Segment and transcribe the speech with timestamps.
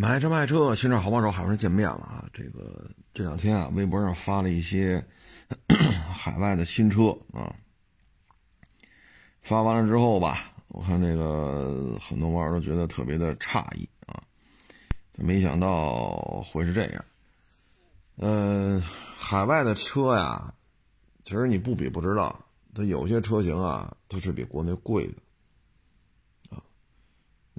[0.00, 2.24] 买车卖车，新车好帮手，海文见面了啊！
[2.32, 5.04] 这个这两天啊，微博上发了一些
[6.14, 7.52] 海外的新车啊。
[9.42, 14.22] 发完了之后吧，我看这个很多网友都觉得特别的诧异啊，
[15.16, 17.04] 没想到会是这样。
[18.18, 18.80] 嗯，
[19.16, 20.54] 海外的车呀，
[21.24, 22.38] 其实你不比不知道，
[22.72, 25.14] 它有些车型啊，它是比国内贵的。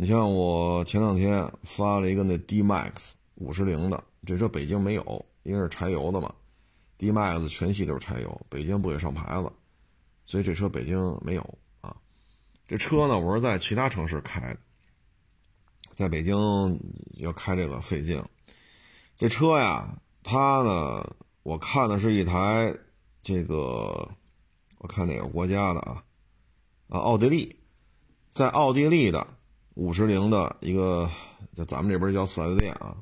[0.02, 6.34] 你像我前两天发了一个那 D Max 五十铃的，这车北京没有，因为是柴油的嘛。
[6.98, 9.52] D Max 全系都是柴油，北京不给上牌子，
[10.26, 11.42] 所以这车北京没有
[11.82, 11.94] 啊。
[12.66, 14.60] 这车呢，我是在其他城市开的，
[15.96, 16.80] 在北京
[17.16, 18.24] 要开这个费劲。
[19.18, 21.14] 这车呀，它呢，
[21.44, 22.74] 我看的是一台
[23.22, 24.10] 这个，
[24.78, 26.02] 我看哪个国家的啊？
[26.88, 27.54] 啊，奥地利，
[28.32, 29.36] 在奥地利的。
[29.80, 31.10] 五十铃的一个，
[31.56, 32.98] 就咱们这边叫四 S 店啊。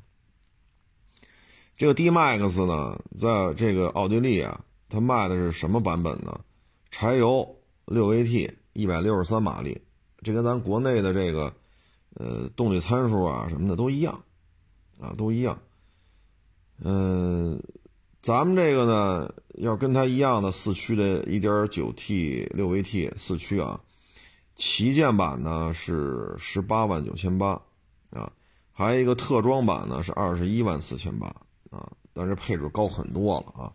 [1.76, 6.40] 这个 D Max 呢，在这个奥地利啊，它卖的是什么版本呢？
[6.88, 9.82] 柴油六 AT，一百六十三马力，
[10.22, 11.52] 这跟咱国内的这个
[12.14, 14.22] 呃动力参数啊什么的都一样
[15.00, 15.58] 啊，都一样。
[16.80, 17.60] 嗯，
[18.22, 23.80] 咱们这个呢，要跟它一样的四驱的 1.9T 六 AT 四驱啊。
[24.58, 27.52] 旗舰版呢是十八万九千八，
[28.10, 28.32] 啊，
[28.72, 31.28] 还有一个特装版呢是二十一万四千八，
[31.70, 33.72] 啊，但是配置高很多了啊。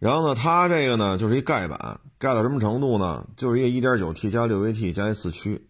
[0.00, 3.24] 然后呢，它这个呢就是一盖板，盖到什么程度呢？
[3.36, 5.68] 就是一个一点九 T 加六 AT 加一四驱，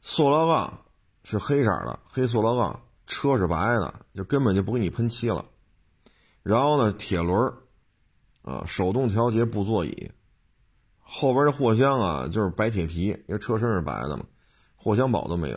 [0.00, 0.84] 塑料杠
[1.24, 5.44] 是黑色的，黑塑料杠，车是白的，就根本就不给你喷漆了。
[6.44, 7.52] 然后呢，铁轮
[8.42, 10.12] 啊，手动调节布座椅。
[11.08, 14.24] 后边的货箱啊，就是白铁皮，因为车身是白的嘛，
[14.74, 15.56] 货箱宝都没有，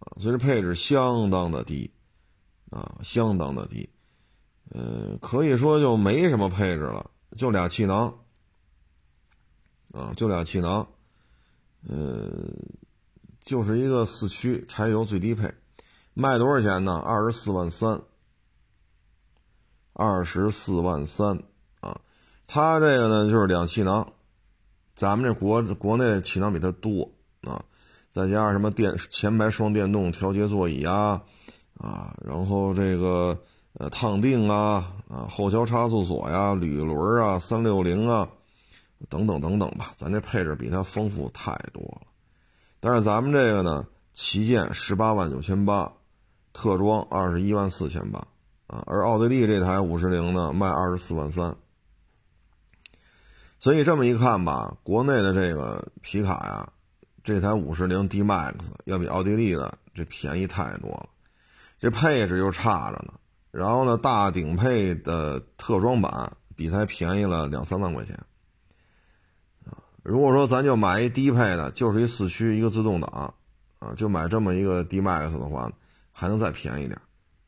[0.00, 1.92] 啊，所以这配置相当的低，
[2.70, 3.90] 啊，相当的低，
[4.70, 8.20] 呃，可以说就没什么配置了，就俩气囊，
[9.92, 10.88] 啊，就俩气囊，
[11.86, 12.30] 呃，
[13.42, 15.52] 就是一个四驱柴油最低配，
[16.14, 16.96] 卖多少钱呢？
[16.96, 18.00] 二十四万三，
[19.92, 21.42] 二十四万三，
[21.80, 22.00] 啊，
[22.46, 24.10] 它这个呢就是两气囊。
[24.94, 27.10] 咱们这国国内气囊比它多
[27.42, 27.64] 啊，
[28.12, 31.22] 再加上什么电前排双电动调节座椅啊，
[31.78, 33.38] 啊，然后这个
[33.74, 38.28] 呃烫定啊，啊后桥差速锁呀，铝轮啊，三六零啊，
[39.08, 42.02] 等等等等吧，咱这配置比它丰富太多了。
[42.78, 45.90] 但是咱们这个呢，旗舰十八万九千八，
[46.52, 48.18] 特装二十一万四千八
[48.66, 51.56] 啊，而奥地利这台五十铃呢卖二十四万三。
[53.62, 56.68] 所以这么一看吧，国内的这个皮卡呀，
[57.22, 58.54] 这台五十铃 D Max
[58.86, 61.08] 要比奥地利的这便宜太多了，
[61.78, 63.14] 这配置又差着呢。
[63.52, 68.18] 然后呢，大顶配的特装版比它便宜了两三万块钱。
[70.02, 73.32] 如果说咱就买一低配的，就是一四驱一个自动挡，
[73.78, 75.70] 啊，就买这么一个 D Max 的话，
[76.10, 77.00] 还能再便宜点，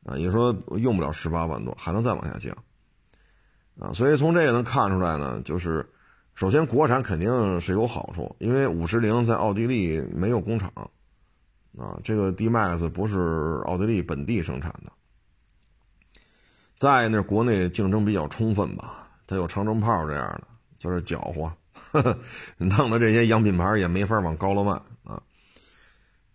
[0.05, 2.57] 啊，也说用不了十八万多，还能再往下降，
[3.81, 5.85] 啊，所以从这个能看出来呢，就是。
[6.35, 10.69] 首先，国产肯定是有好处，因为五十铃在奥地利没有工厂，
[11.79, 14.93] 啊，这个 D Max 不是奥地利本地生产的。
[16.77, 20.43] 再那国内竞争比较充分吧，它有长城炮这样的，
[20.77, 21.57] 就是搅和，
[22.59, 24.73] 弄的这些洋品牌也没法往高了卖
[25.05, 25.23] 啊。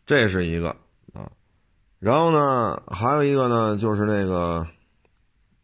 [0.06, 0.70] 这是一个
[1.14, 1.30] 啊，
[2.00, 4.66] 然后呢，还有一个呢，就是那个，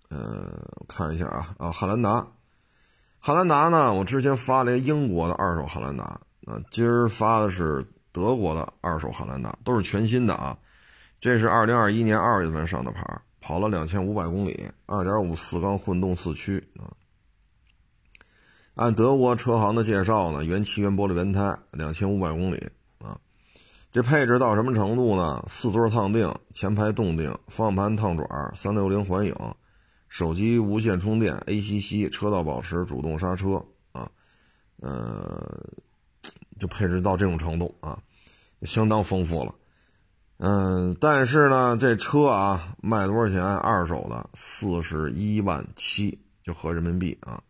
[0.10, 2.28] 呃，我看一下啊，啊，汉兰达。
[3.26, 3.92] 汉兰达呢？
[3.92, 6.04] 我之前发了一个英国的二手汉兰达，
[6.46, 10.56] 啊，今儿发的是德国的二手汉兰达，都是全新的啊。
[11.20, 13.04] 这是二零二一年二月份上的牌，
[13.42, 16.86] 跑了两千五百公里，二点五四缸混动四驱啊。
[18.76, 22.70] 按德国车行的介绍呢，原漆原玻璃轮胎，两千五百公里
[23.00, 23.18] 啊。
[23.92, 25.44] 这配置到什么程度呢？
[25.48, 29.36] 四座烫定，前排动定，方向盘烫爪，三六零环影。
[30.16, 34.10] 手机无线充电，ACC 车道保持，主动刹车啊，
[34.78, 35.62] 呃，
[36.58, 38.02] 就配置到这种程度啊，
[38.62, 39.54] 相当丰富了。
[40.38, 43.44] 嗯，但是呢，这车啊，卖多少钱？
[43.44, 47.44] 二手的四十一万七，就合人民币啊。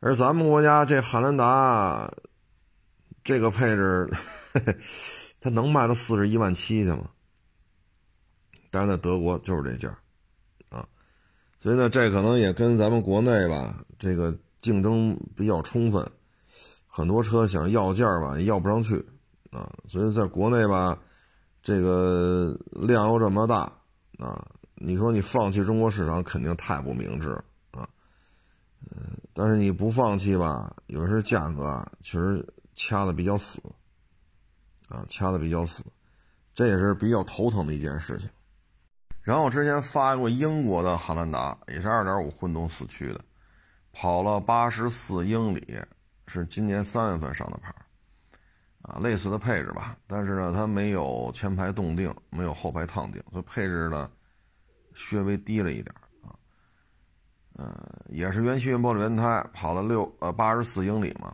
[0.00, 2.12] 而咱们国家这汉兰达
[3.22, 4.10] 这个配置，
[5.40, 7.08] 它能卖到四十一万七去吗？
[8.72, 9.96] 但是在德国就是这价。
[11.62, 16.04] 所以呢，这可能也跟咱们国内吧，这个竞争比较充分，
[16.88, 18.96] 很多车想要价吧，要不上去
[19.52, 19.72] 啊。
[19.86, 20.98] 所以在国内吧，
[21.62, 23.72] 这个量又这么大
[24.18, 24.44] 啊，
[24.74, 27.30] 你说你放弃中国市场肯定太不明智
[27.70, 27.88] 啊。
[28.90, 32.44] 嗯，但是你不放弃吧，有时候价格啊确实
[32.74, 33.62] 掐的比较死
[34.88, 35.84] 啊，掐的比较死，
[36.56, 38.28] 这也是比较头疼的一件事情。
[39.22, 43.20] 然后我之前发过英国的汉兰达，也是2.5混动四驱的，
[43.92, 45.80] 跑了84英里，
[46.26, 47.72] 是今年三月份上的牌。
[48.82, 54.10] 啊，类似的配置吧，但是呢，它没有前排动定，没有后排烫定，所以配置呢，
[55.12, 56.34] 略微低了一点啊。
[57.54, 57.72] 嗯，
[58.08, 61.32] 也是原漆原玻璃轮胎，跑了六呃八十四英里嘛，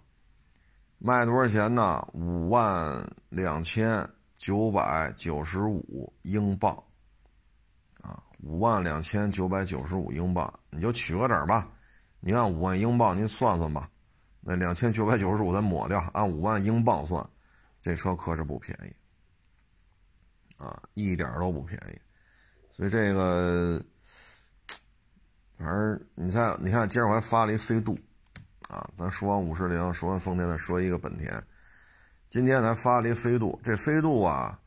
[0.98, 2.06] 卖多少钱呢？
[2.12, 4.06] 五万两千
[4.36, 6.76] 九百九十五英镑，
[8.38, 11.68] 五万两千九百九十五英镑，你就取个整吧，
[12.20, 13.90] 你按五万英镑您算算吧，
[14.40, 17.24] 那两千九百九十五咱抹掉，按五万英镑算。
[17.80, 18.92] 这车可是不便宜，
[20.56, 21.98] 啊，一点都不便宜，
[22.72, 23.80] 所以这个，
[25.56, 27.96] 反正你看，你看，今儿我还发了一飞度，
[28.68, 31.42] 啊，咱说完五十铃，说完丰田，再说一个本田，
[32.28, 34.60] 今天咱发了一飞度，这飞度啊，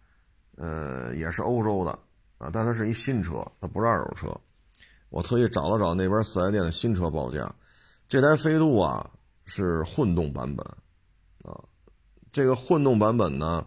[0.56, 2.00] 呃，也是欧洲的，
[2.42, 4.42] 啊，但它是一新车，它不是二手车，
[5.10, 7.54] 我特意找了找那边四 S 店的新车报价，
[8.10, 9.08] 这台飞度啊
[9.46, 10.66] 是混动版本。
[11.44, 11.62] 啊
[12.32, 13.64] 这个混动版本呢，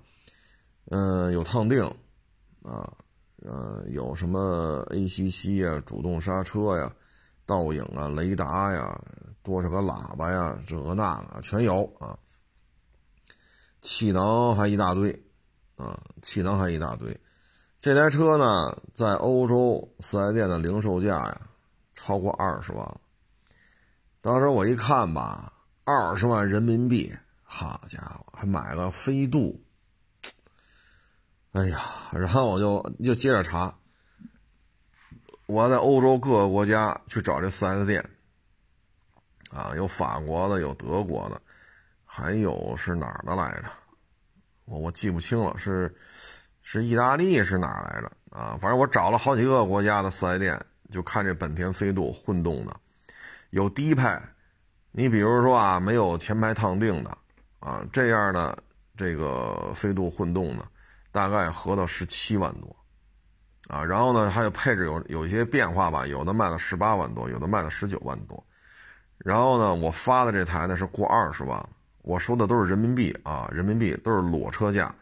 [0.90, 1.84] 嗯，有烫定，
[2.64, 2.90] 啊，
[3.42, 6.90] 呃，有什么 ACC 呀、主动刹车呀、
[7.46, 8.98] 倒影啊、雷达呀、
[9.42, 12.18] 多少个喇叭呀，这个那个全有啊。
[13.82, 15.12] 气囊还一大堆，
[15.76, 17.14] 啊，气囊还一大堆。
[17.84, 21.38] 这台车呢，在欧洲四 S 店的零售价呀，
[21.92, 23.00] 超过二十万。
[24.22, 25.52] 当时我一看吧，
[25.84, 27.14] 二十万人民币。
[27.42, 29.62] 好家伙，还买个飞度，
[31.52, 31.78] 哎呀，
[32.12, 33.76] 然后我就又接着查，
[35.44, 38.02] 我在欧洲各个国家去找这四 S 店，
[39.50, 41.38] 啊，有法国的，有德国的，
[42.06, 43.68] 还有是哪儿的来着？
[44.64, 45.94] 我我记不清了，是
[46.64, 48.10] 是意大利是哪来着？
[48.36, 52.74] 啊，反正我找了好几个国家的四 S 店，就看这本田飞度混动的，
[53.50, 54.08] 有低配，
[54.90, 57.16] 你比如说啊，没有前排烫定的。
[57.60, 58.58] 啊，这样的
[58.94, 60.66] 这个飞度混动呢，
[61.10, 62.76] 大概合到十七万多，
[63.68, 68.44] 啊，然后呢还有配置有有一些变化吧，有的卖到十八万多，有的卖到十九万多，
[69.16, 71.66] 然后呢我发的这台呢是过二十万，
[72.02, 74.94] 我说的都是人民币啊，人民币都是裸车价，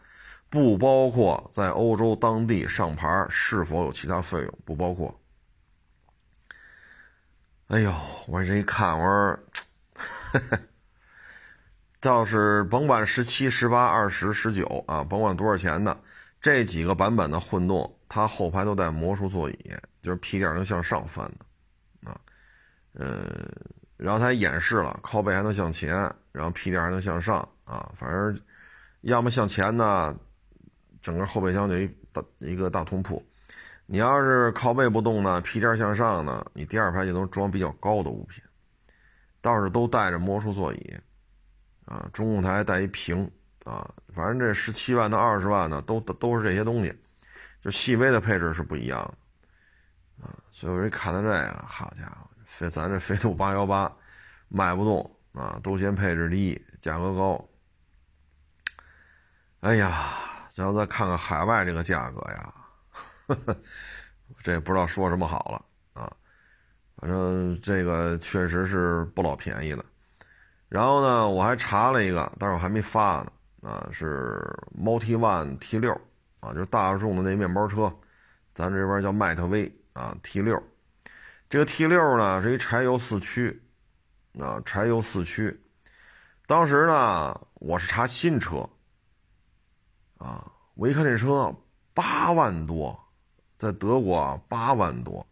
[0.53, 5.19] 不包括在欧洲当地上牌是否有其他费用，不包括。
[7.69, 7.91] 哎呦，
[8.27, 9.39] 我这一看，我说。
[11.99, 15.99] 倒是甭管十七、十八、二十、十九啊，甭管多少钱的，
[16.39, 19.73] 这几个版本的混动，它后排都带魔术座椅，
[20.03, 22.21] 就是屁垫能向上翻的，啊，
[22.93, 23.49] 呃，
[23.97, 25.95] 然后它演示了靠背还能向前，
[26.31, 28.39] 然后屁垫还能向上啊，反正
[29.01, 30.15] 要么向前呢，
[31.03, 33.23] 整个后备箱就一大一个大通铺，
[33.85, 38.41] 你要是靠背不动呢，屁垫向上呢，你第二排就能装比较高的物品，
[39.41, 40.97] 倒是都带着魔术座椅。
[41.85, 43.29] 啊，中控台带一屏
[43.65, 46.95] 啊，反正这十七万到二十万呢，都都是这些东西，
[47.61, 50.33] 就细微的配置是不一样的啊。
[50.49, 53.93] 所以我一看到这个，好家伙，飞咱这飞度八幺八
[54.47, 57.49] 卖不动啊，都嫌配置低，价格高。
[59.59, 59.91] 哎呀，
[60.55, 62.53] 然后再看看海外这个价格呀，
[64.41, 66.11] 这也不知道说什么好了啊。
[66.97, 69.83] 反正这个确实是不老便宜的。
[70.69, 73.31] 然后呢，我还查了一个，但是我还没发呢。
[73.69, 74.41] 啊，是
[74.77, 75.93] Multi One T 六
[76.41, 77.89] 啊，就是大众的那面包车，
[78.53, 80.61] 咱这边叫迈特威啊 T 六。
[81.49, 83.63] 这个 T 六呢是一柴油四驱，
[84.37, 85.63] 啊，柴油四驱。
[86.45, 88.69] 当时呢，我是查新车，
[90.23, 91.53] 啊，我一看这车
[91.93, 92.97] 八万多，
[93.57, 95.27] 在德国八万多，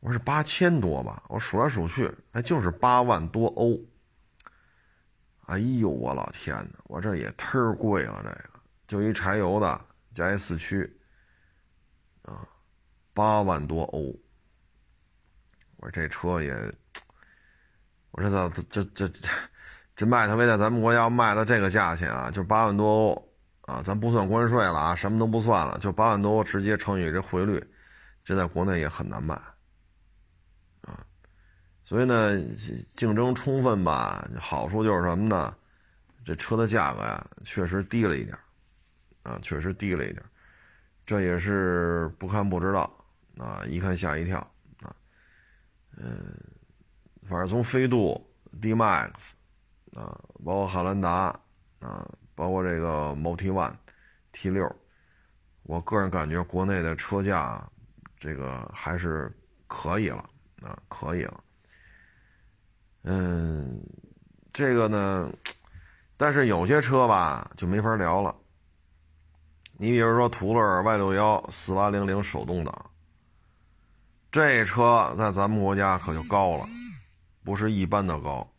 [0.00, 1.22] 我说是八千多吧？
[1.28, 3.78] 我数来数去，哎，就是八万多欧。
[5.46, 6.78] 哎呦，我老天哪！
[6.84, 9.80] 我这也忒贵了，这个就一柴油的
[10.12, 11.00] 加一四驱，
[12.22, 12.46] 啊，
[13.14, 14.12] 八万多欧。
[15.76, 16.52] 我说这车也，
[18.10, 19.28] 我说这这这这
[19.94, 23.29] 这迈特威在咱们国家卖到这个价钱啊，就八万多欧
[23.70, 27.64] 啊，咱不算关税了啊，什么都不算了，就八万多直接乘以这汇率，
[28.24, 29.32] 这在国内也很难卖
[30.80, 31.06] 啊。
[31.84, 32.36] 所以呢，
[32.96, 35.54] 竞争充分吧，好处就是什么呢？
[36.24, 38.36] 这车的价格呀，确实低了一点
[39.22, 40.20] 啊，确实低了一点，
[41.06, 42.92] 这也是不看不知道
[43.38, 44.38] 啊，一看吓一跳
[44.82, 44.92] 啊，
[45.96, 46.34] 嗯，
[47.28, 48.20] 反正从飞度、
[48.60, 49.10] D Max
[49.94, 51.38] 啊，包括汉兰达
[51.78, 52.04] 啊，
[52.40, 53.74] 包括这个 Multi One
[54.32, 54.74] T 六，
[55.64, 57.62] 我个人感觉国内的车价
[58.18, 59.30] 这个还是
[59.66, 60.24] 可以了
[60.62, 61.44] 啊，可以了，
[63.02, 63.78] 嗯。
[64.52, 65.30] 这个呢，
[66.16, 68.34] 但是有些车吧就没法聊了。
[69.74, 72.90] 你比如说途乐 Y 六幺四八零零手动挡，
[74.32, 76.66] 这车在咱们国家可就高了，
[77.44, 78.50] 不是一般的高。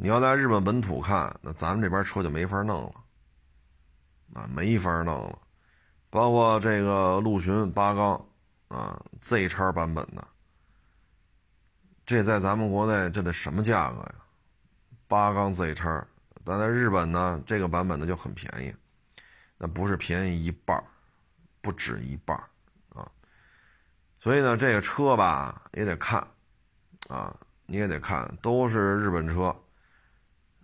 [0.00, 5.36] 你要在日本本土看，那咱们这边车就没法弄了，啊，没法弄了。
[6.08, 8.24] 包括这个陆巡八缸
[8.68, 10.24] 啊 Z 叉版本的，
[12.06, 14.14] 这在咱们国内这得什么价格呀？
[15.08, 16.06] 八缸 Z 叉，
[16.44, 18.72] 但在日本呢，这个版本的就很便宜，
[19.56, 20.80] 那不是便宜一半
[21.60, 22.36] 不止一半
[22.90, 23.10] 啊。
[24.20, 26.24] 所以呢，这个车吧也得看，
[27.08, 27.36] 啊，
[27.66, 29.52] 你也得看，都是日本车，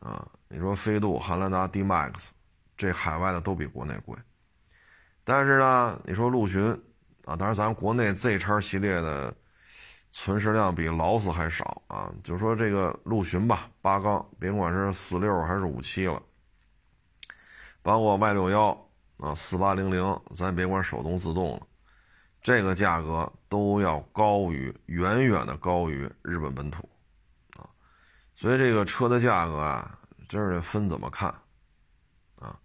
[0.04, 2.30] 啊，你说飞度、汉兰达、D Max，
[2.76, 4.16] 这海外的都比国内贵。
[5.24, 6.70] 但是呢，你说陆巡，
[7.24, 9.34] 啊，当然咱国内 Z 叉系列的。
[10.16, 12.08] 存世量比劳斯还少啊！
[12.22, 16.22] 就说这个陆巡吧，八缸，别管是四六还是五七了，
[17.82, 18.68] 包括 Y 六幺
[19.16, 21.66] 啊，四八零零，咱别管手动自动了，
[22.40, 26.88] 这个价格都要高于，远远的高于日本本土！
[28.36, 29.98] 所以这个车的价格啊，
[30.28, 31.28] 真是分怎么看
[32.36, 32.58] 啊！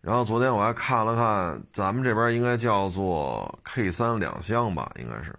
[0.00, 5.30] 然后昨天我还看了看，咱们这边应该叫做 K 三两厢吧，应该是。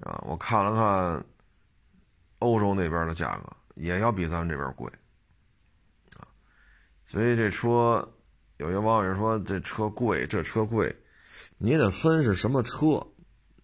[0.00, 1.24] 啊，我看了看
[2.38, 4.90] 欧洲那边的价格，也要比咱们这边贵
[6.16, 6.28] 啊。
[7.06, 8.08] 所以这车，
[8.58, 10.94] 有些网友说这车贵，这车贵，
[11.58, 13.06] 你得分是什么车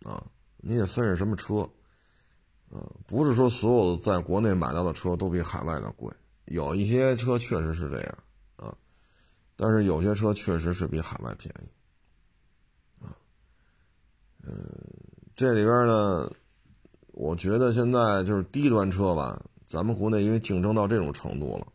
[0.05, 0.25] 啊？
[0.57, 1.69] 你得分是什么车
[2.73, 2.81] 啊？
[3.07, 6.13] 不是说所有在国内买到的车都比海外的贵，
[6.47, 8.19] 有一些车确实是这样
[8.57, 8.75] 啊，
[9.57, 13.15] 但是有些车确实是比海外便宜啊，
[14.45, 14.57] 嗯。
[15.35, 16.31] 这里边呢，
[17.13, 21.67] 我觉得现在就是低端车吧，咱们国内因为竞争到这种程度了。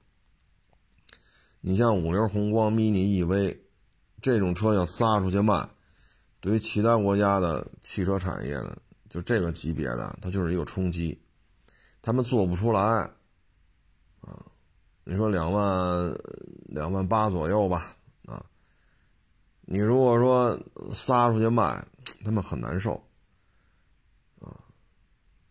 [1.59, 3.57] 你像五菱宏光 mini EV
[4.21, 5.67] 这种车要撒出去卖，
[6.39, 8.77] 对于其他国家的汽车产业呢，
[9.09, 11.19] 就这个级别的，它就是一个冲击，
[12.01, 14.45] 他们做不出来啊。
[15.03, 16.13] 你说两万
[16.65, 17.95] 两万八左右吧，
[18.25, 18.45] 啊，
[19.61, 20.59] 你如果说
[20.93, 21.81] 撒出去卖，
[22.25, 22.93] 他们很难受。
[24.39, 24.51] 啊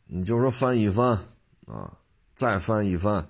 [0.07, 1.19] 你就说翻一翻
[1.67, 1.97] 啊，
[2.35, 3.27] 再翻一翻，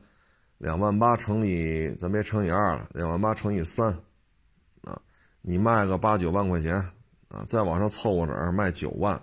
[0.58, 3.96] 两万八乘以咱别乘以二了，两万八乘以三，
[4.82, 5.00] 啊，
[5.40, 6.74] 你卖个八九万块钱
[7.28, 9.18] 啊，再往上凑个整卖九万。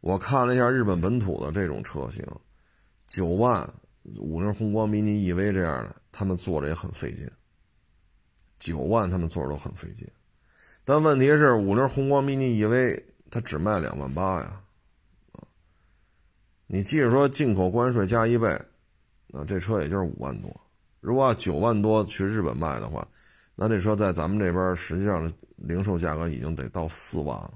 [0.00, 2.24] 我看了一下日本本土的这种车型，
[3.06, 3.68] 九万
[4.16, 7.28] 五菱宏光 mini EV 这样的，他们做着也很费劲。
[8.58, 10.08] 九万他们做着都很费劲，
[10.84, 14.60] 但问题是五菱宏光 mini EV 它只卖两万八呀。
[15.32, 15.46] 啊
[16.70, 18.60] 你即使说，进口关税加一倍，
[19.28, 20.54] 那这车也就是五万多。
[21.00, 23.08] 如果要九万多去日本卖的话，
[23.54, 27.54] 那这车在咱们这边实际上的零售价格已经得到四万了，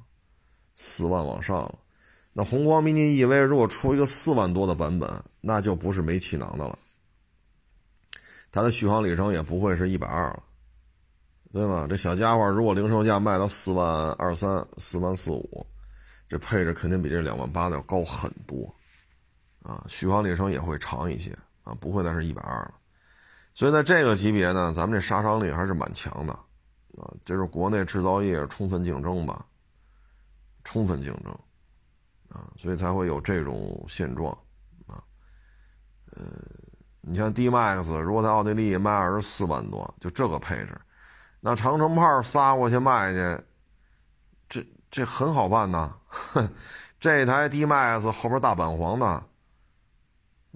[0.77, 1.79] 四万往上了。
[2.33, 6.79] 那宏光 mini EV 如果出一个四万多的版本，那就不是没气囊的了，
[8.51, 10.43] 它的续航里程也不会是一百二了，
[11.53, 11.87] 对吧？
[11.87, 15.67] 这小家伙如果零售价卖到四万二三、四万四五，
[16.27, 18.75] 这配置肯定比这两万八的要高很多。
[19.63, 21.31] 啊，续航里程也会长一些
[21.63, 22.75] 啊，不会再是一百二了。
[23.55, 26.33] 所以在这个级别呢，咱们这杀伤力还是蛮强的
[26.97, 27.13] 啊。
[27.25, 29.45] 这是国内制造业充分竞争吧，
[30.65, 31.39] 充分竞争
[32.33, 34.33] 啊，所以才会有这种现状
[34.87, 35.03] 啊。
[36.13, 36.25] 呃，
[37.01, 40.81] 你像 D Max，如果在奥地利卖二十四万多，就这个配置，
[41.41, 43.45] 那长城炮撒过去卖去，
[44.49, 45.95] 这这很好办呐。
[46.99, 49.23] 这台 D Max 后边大板黄的。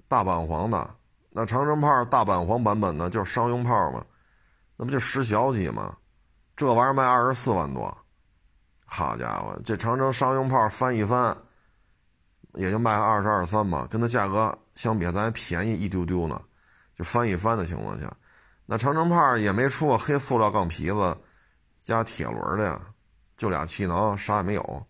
[0.09, 0.89] 大板黄的
[1.31, 4.05] 那长城炮大板黄版本呢，就是商用炮嘛，
[4.77, 5.97] 那不就十小几吗？
[6.55, 7.95] 这玩意儿卖二十四万多，
[8.85, 11.37] 好家伙，这长城商用炮翻一翻，
[12.57, 16.41] 也就卖个二十二三吧，跟它价格相比，咱还便宜一丢丢呢。
[16.95, 18.11] 就翻一翻的情况下，
[18.65, 21.17] 那长城炮也没出过黑塑料钢皮子
[21.83, 22.81] 加铁轮的呀，
[23.37, 24.85] 就俩气囊，啥也没有。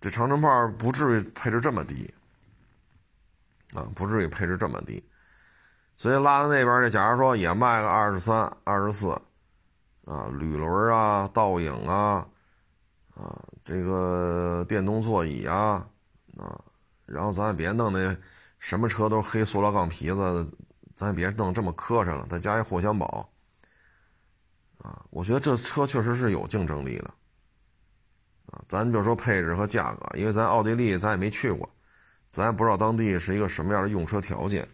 [0.00, 2.12] 这长城炮不至于配置这么低。
[3.72, 5.00] 啊，不至于配置这么低，
[5.94, 9.10] 所以拉到那边这，假如说也卖个二十三、二十四，
[10.06, 12.26] 啊，铝轮啊，倒影啊，
[13.14, 15.86] 啊，这个电动座椅啊，
[16.40, 16.58] 啊，
[17.04, 18.16] 然后咱也别弄那
[18.58, 20.50] 什么车都是黑塑料钢皮子，
[20.94, 23.30] 咱也别弄这么磕碜了，再加一货箱宝，
[24.78, 27.10] 啊，我觉得这车确实是有竞争力的，
[28.46, 31.68] 啊，咱就说配置和价格，因为咱奥地利咱也没去过，
[32.30, 34.66] 咱也不知道当地是一个什么样的用车条件。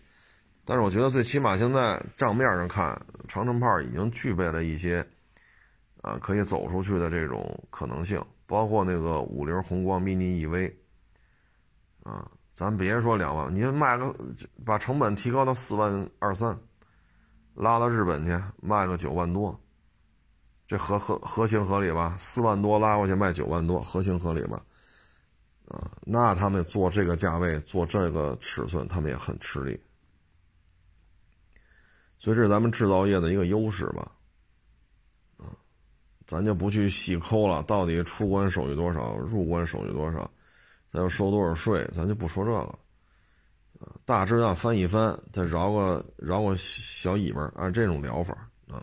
[0.64, 5.04] 但是我觉得最起码现在账面上看，长城炮已经具备了一些，
[6.02, 10.73] 啊，可以走出去的这种可能性，包括那个五菱宏光 mini EV，
[12.07, 14.15] 啊，咱别说两万，你卖个
[14.65, 16.57] 把成本提高到四万二三，
[17.53, 19.61] 拉到日本去卖个九万多，
[20.69, 22.15] 这合合合情合理吧？
[22.17, 24.63] 四万多拉过去卖九万多，合情合理吧？
[25.67, 29.77] 啊，那他们做这个价位做这个尺寸，他们也很吃力。
[32.19, 34.13] 所以这是咱们制造业的一个优势吧，
[35.39, 35.51] 啊，
[36.25, 40.31] 咱就不去细抠了，到底出关手续多少，入关手续多少，
[40.93, 42.59] 咱要收多少税，咱就不说这个，
[43.81, 48.33] 啊，大致上翻一翻，再饶个饶个小尾巴，按这种疗法
[48.69, 48.83] 啊，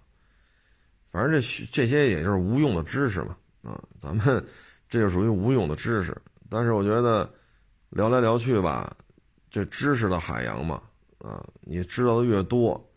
[1.11, 4.45] 反正这这些也就是无用的知识嘛，啊，咱们
[4.89, 6.15] 这就属于无用的知识，
[6.49, 7.29] 但是我觉得
[7.89, 8.95] 聊来聊去吧，
[9.49, 10.81] 这知识的海洋嘛，
[11.19, 12.89] 啊，你知道的越多。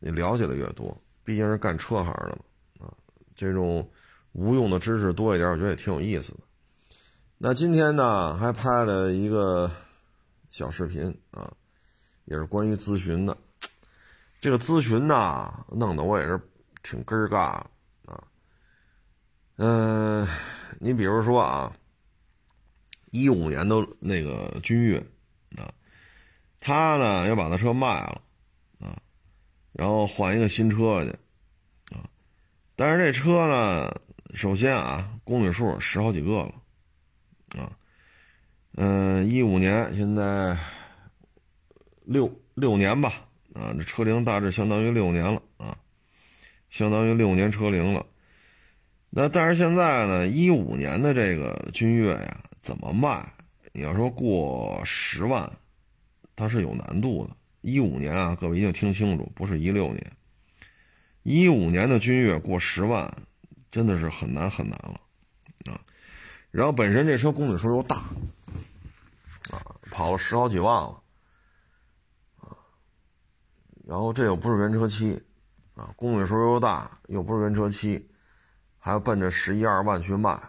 [0.00, 2.38] 你了解的越多，毕竟是干车行的
[2.78, 2.94] 嘛，啊，
[3.34, 3.84] 这种
[4.30, 6.38] 无用的知识多一点，我觉得也挺有意思的。
[7.40, 9.70] 那今天呢，还拍了一个
[10.50, 11.48] 小视频啊，
[12.24, 13.38] 也是关于咨询的。
[14.40, 16.40] 这个咨询呢，弄得我也是
[16.82, 17.64] 挺根儿嘎
[18.06, 18.24] 啊。
[19.54, 20.26] 嗯，
[20.80, 21.72] 你比如说啊，
[23.12, 24.98] 一五年的那个君越
[25.56, 25.70] 啊，
[26.58, 28.20] 他呢要把他车卖了
[28.80, 29.00] 啊。
[29.72, 31.10] 然后换一个新车去，
[31.94, 32.02] 啊，
[32.74, 33.94] 但是这车呢，
[34.34, 36.57] 首先啊，公里数十好几个了，
[38.80, 40.56] 嗯，一五年现在
[42.04, 43.12] 六六年吧，
[43.52, 45.76] 啊，这车龄大致相当于六年了，啊，
[46.70, 48.06] 相当于六年车龄了。
[49.10, 53.26] 那但是现在呢，一五年的这个君越呀，怎么卖？
[53.72, 55.50] 你要说过十万，
[56.36, 57.36] 它是有难度的。
[57.62, 60.06] 一五年啊，各位一定听清楚，不是一六年。
[61.24, 63.12] 一五年的君越过十万，
[63.72, 65.00] 真的是很难很难了
[65.72, 65.80] 啊！
[66.52, 68.04] 然后本身这车公里数又大
[69.50, 71.02] 啊，跑了十好几万了
[72.40, 72.56] 啊。
[73.86, 75.22] 然后这又不是原车漆
[75.74, 78.10] 啊，公里数又大，又不是原车漆，
[78.78, 80.40] 还要奔着十一二万去卖，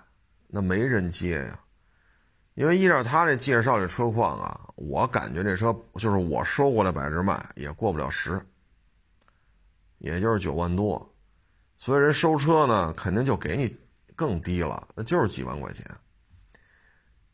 [0.47, 1.59] 那没人接呀。
[2.55, 8.45] 因为依照他这介绍这车况啊，我感觉这车就是我收过来摆这卖也过不了十，
[9.99, 11.15] 也就是九万多，
[11.77, 13.77] 所以人收车呢肯定就给你
[14.13, 15.85] 更低了，那就是几万块钱。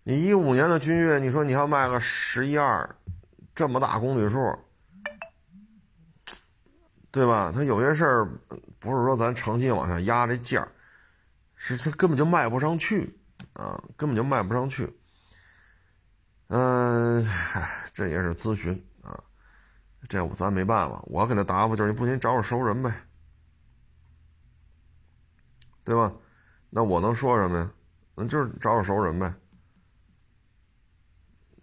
[0.07, 2.87] 你一五年的君越，你说你要卖个十一二，
[3.55, 4.55] 这么大公里数，
[7.09, 7.51] 对吧？
[7.51, 8.29] 他有些事儿
[8.77, 10.71] 不是说咱诚心往下压这价儿
[11.55, 13.17] 是他根本就卖不上去
[13.53, 14.95] 啊，根本就卖不上去。
[16.49, 17.27] 嗯，
[17.91, 19.19] 这也是咨询啊，
[20.07, 21.01] 这咱没办法。
[21.07, 22.93] 我给他答复就是，你不行找我熟人呗，
[25.83, 26.13] 对吧？
[26.69, 27.71] 那我能说什么呀？
[28.13, 29.33] 那就是找我熟人呗。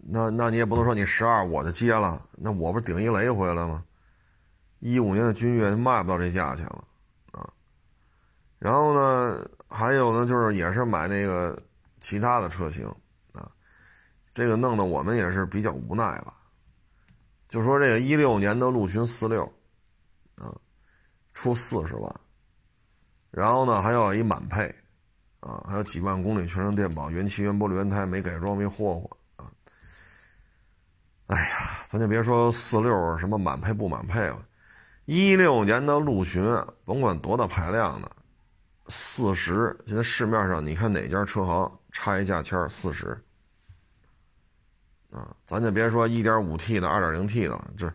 [0.05, 3.83] 那那你也不能说你十二我就接了，那我不是顶一雷回来吗？
[4.79, 6.83] 一五年的君越卖不到这价钱了
[7.31, 7.49] 啊。
[8.59, 11.57] 然后呢，还有呢，就是也是买那个
[12.01, 12.85] 其他的车型
[13.33, 13.49] 啊。
[14.33, 16.33] 这个弄得我们也是比较无奈吧，
[17.47, 19.43] 就说这个一六年的陆巡四六，
[20.35, 20.53] 啊，
[21.33, 22.13] 出四十万，
[23.31, 24.63] 然后呢还要一满配，
[25.39, 29.09] 啊，还有几万公里全程电保，原漆原玻璃原胎，没改装没霍霍。
[31.27, 34.45] 哎呀，咱就别说四六什么满配不满配了，
[35.05, 36.43] 一六年的陆巡，
[36.83, 38.11] 甭管多大排量的，
[38.87, 43.17] 四十，现在市面上你看哪家车行差一价签四十？
[45.11, 47.91] 啊，咱就别说 1.5T 的、2.0T 的了，这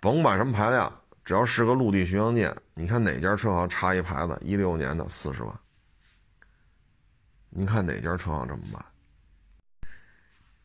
[0.00, 0.92] 甭管什么排量，
[1.24, 5.60] 只要是个陆地巡洋舰，你看哪家车行插一牌子，一六年的四十万，
[7.48, 8.78] 您看哪家车行这么卖？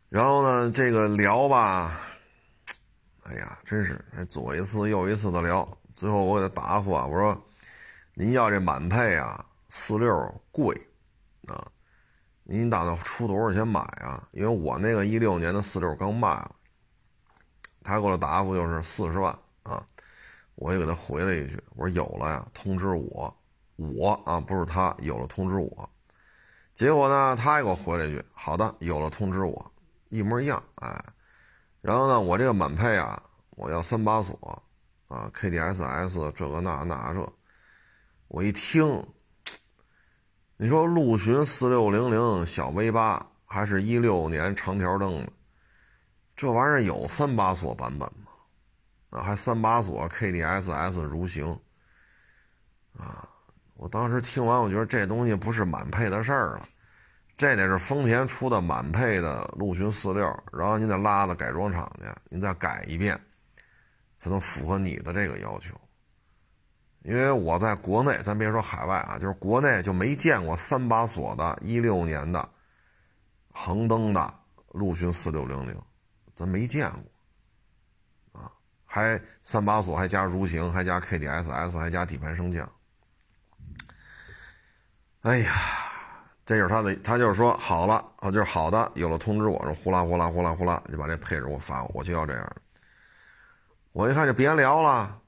[0.09, 1.99] 然后呢，这个聊吧，
[3.23, 7.37] 哎呀，真是左一次右一次的聊，最后我给他答复啊，我说
[8.13, 10.75] 您要这满配啊，四六贵
[11.47, 11.67] 啊。
[12.47, 14.27] 您打算出多少钱买啊？
[14.31, 16.55] 因为我那个一六年的四六刚卖了，
[17.83, 19.83] 他给我的答复就是四十万啊，
[20.53, 23.35] 我也给他回了一句，我说有了呀，通知我
[23.77, 25.89] 我啊，不是他，有了通知我。
[26.75, 29.71] 结果呢，他也给我回了一句：“好的，有了通知我，
[30.15, 31.05] 一模一样。”哎，
[31.81, 34.63] 然后呢，我这个满配啊，我要三把锁
[35.07, 37.33] 啊，KDSS 这个那那这，
[38.27, 39.05] 我一听，
[40.57, 45.31] 你说陆巡四六零零小 V 八还是一六年长条灯的，
[46.35, 48.31] 这玩意儿有三把锁版本吗？
[49.11, 51.59] 啊，还三把锁 KDSS 如行
[52.97, 53.29] 啊。
[53.75, 56.65] 我当时听完，我觉得这东西不是满配的事儿了，
[57.37, 63.19] 这得是丰田出的满配的陆巡四六，然后您再拉到改装厂去，您再改一遍，
[64.17, 65.75] 才能符合你的这个要求。
[67.03, 72.49] 因为我在国内，咱别说海外啊，就是国内就没见过三把锁的一六年的
[73.51, 74.33] 横灯的
[74.71, 75.79] 陆巡四六零零，
[76.33, 78.51] 咱没见过啊，
[78.85, 82.71] 还三把锁，还加如行，还加 KDSS，还加底盘升降。
[85.21, 85.53] 哎呀，
[86.45, 92.55] 这就是他的，他就是说好了啊，就是好的，有了通知我说呼啦呼啦呼啦呼啦，就把这配置给我发，我就要这样。
[93.93, 95.19] 我一看就别聊了，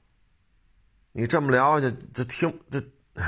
[1.10, 2.78] 你这么聊就就听这，
[3.14, 3.24] 哎，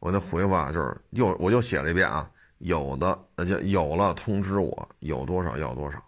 [0.00, 6.02] 我那回复啊就是又我又写了一遍啊，有的那就有了通知我有多少要多少，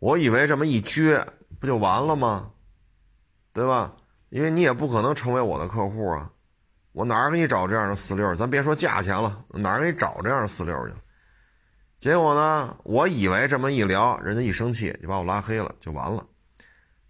[0.00, 1.24] 我以为这么一撅
[1.60, 2.50] 不就完了吗？
[3.52, 3.94] 对吧？
[4.30, 6.28] 因为你也不可能成为我的客户啊。
[6.94, 8.32] 我哪儿给你找这样的四六？
[8.36, 10.94] 咱别说价钱了，哪儿给你找这样的四六去？
[11.98, 16.24] 结果呢，我以为这么一聊，人家一生气就把我拉黑了，就完了。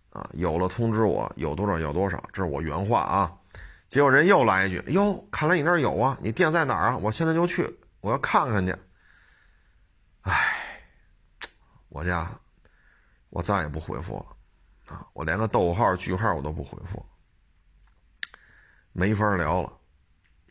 [0.09, 3.31] 啊，有了通知我有多少要多少，这是我原话啊。
[3.87, 6.97] 结果人又来一句：“哟，看来你那儿有啊，你店在哪儿啊？
[6.97, 7.69] 我现在就去，
[8.01, 8.75] 我要看看去。”
[10.23, 10.33] 哎，
[11.91, 12.27] 我家，
[13.29, 15.07] 我再也不回复了啊！
[15.13, 17.05] 我连个逗号、句号我都不回复。
[18.97, 19.73] 没法聊了，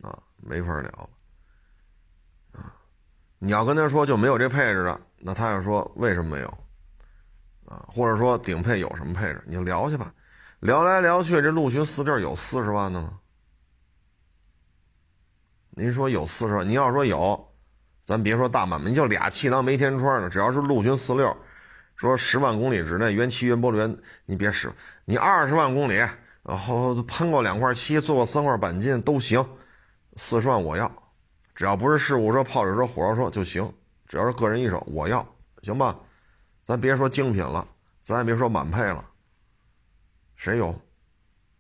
[0.01, 1.09] 啊，没法聊了，
[2.59, 2.75] 啊，
[3.39, 6.47] 你要跟他说就没有这配置的，那他要说为什么没有，
[7.65, 10.13] 啊，或者说顶配有什么配置，你就聊去吧，
[10.59, 13.17] 聊来聊去，这陆巡四六有四十万的吗？
[15.69, 17.55] 您说有四十万，您要说有，
[18.03, 21.33] 咱别说大满，你就俩气囊没天窗的，只要是陆巡四六，
[21.95, 24.69] 说十万公里之内原漆原玻璃原，你别使，
[25.05, 26.05] 你二十万公里。
[26.43, 29.43] 然后喷过两块漆，做过三块钣金都行，
[30.15, 30.91] 四十万我要，
[31.55, 33.73] 只要不是事故车、泡水车、火烧车就行，
[34.07, 35.25] 只要是个人一手我要，
[35.61, 35.97] 行吧？
[36.63, 37.67] 咱别说精品了，
[38.01, 39.05] 咱也别说满配了，
[40.35, 40.79] 谁有？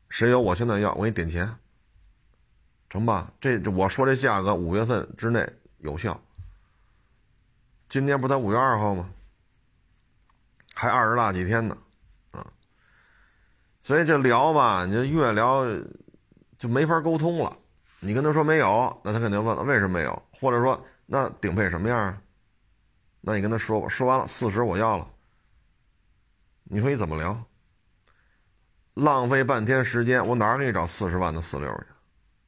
[0.09, 0.39] 谁有？
[0.39, 1.49] 我现在要，我给你点钱，
[2.89, 3.31] 成吧？
[3.39, 6.19] 这我说这价格五月份之内有效。
[7.87, 9.09] 今天不才五月二号吗？
[10.73, 11.77] 还二十大几天呢。
[13.83, 15.65] 所以这聊吧，你就越聊
[16.57, 17.57] 就没法沟通了。
[17.99, 22.17] 你跟他说没有，那他肯定问了为什么没有，或者说那顶配什么样？
[23.19, 25.05] 那你跟他说吧，说完了四十我要了。
[26.63, 27.45] 你说你怎么聊？
[28.93, 31.85] 浪费半天时间，我哪给你找四十万的四六去？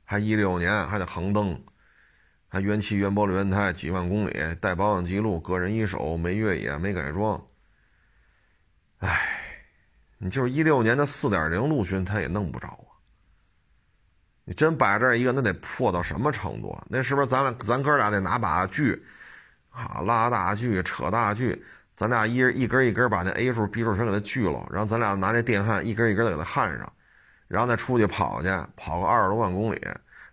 [0.06, 1.62] 还一六年，还得横灯，
[2.48, 7.46] 还原漆原玻璃原胎，几万公里，带保养记录，个人一手，没越野，没改装。
[9.00, 9.42] 唉。
[10.18, 12.96] 你就是一六年的四点零陆巡，他也弄不着啊！
[14.46, 16.78] 你真摆这一个，那得破到什么程度？
[16.88, 19.04] 那是不是咱俩咱哥俩得拿把锯
[19.72, 21.62] 啊，拉大锯、扯大锯，
[21.96, 26.94] 咱俩一人一根一根把那 A 柱、B 柱全给它锯了，然后咱俩拿这电焊一根一根的给它焊上，
[27.48, 28.48] 然后再出去跑去，
[28.78, 29.82] 跑个二十多万公里，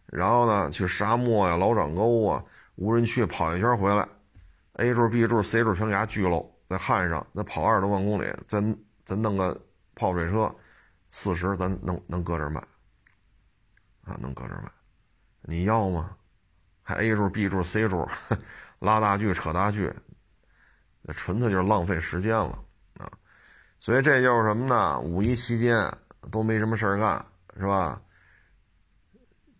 [0.06, 2.44] 然后呢去沙漠呀、老掌沟啊、
[2.76, 4.06] 无人区跑一圈回来
[4.74, 8.62] ，A 柱、B 柱、C 柱全给它锯喽，再焊上，再跑二十多万公里，再
[9.04, 9.60] 再弄个。
[9.94, 10.54] 泡水车，
[11.10, 12.60] 四十咱能能搁这卖，
[14.02, 14.70] 啊，能搁这卖，
[15.42, 16.16] 你要吗？
[16.82, 18.08] 还 A 柱、B 柱、C 柱，
[18.80, 19.92] 拉大锯、扯大锯，
[21.02, 22.58] 那纯粹就是浪费时间了
[22.98, 23.10] 啊！
[23.78, 24.98] 所以这就是什么呢？
[25.00, 25.90] 五一期间
[26.30, 27.24] 都没什么事儿干，
[27.56, 28.02] 是吧？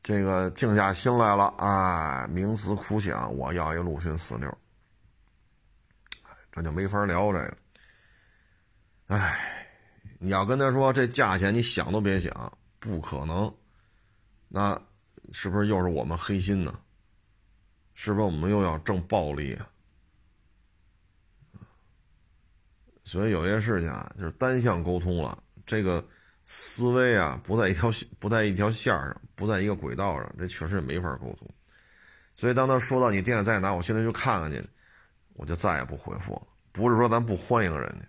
[0.03, 4.59] 这个静下心来了，哎，冥思苦想，我要一陆巡四六，
[6.51, 7.57] 这就没法聊这个，
[9.09, 9.62] 哎。
[10.23, 13.53] 你要跟他说这价钱，你想都别想，不可能。
[14.47, 14.81] 那
[15.33, 16.79] 是不是又是我们黑心呢？
[17.95, 19.69] 是不是我们又要挣暴利啊？
[23.03, 26.07] 所以有些事情啊，就是单向沟通了，这个
[26.47, 31.49] 思维啊不在一条不在一条线上，不在一个轨道上，这确实也没法沟通。
[32.37, 34.65] 所以当他说到你店在哪，我现在就看看去，
[35.33, 36.47] 我就再也不回复了。
[36.71, 38.07] 不是说咱不欢迎人家。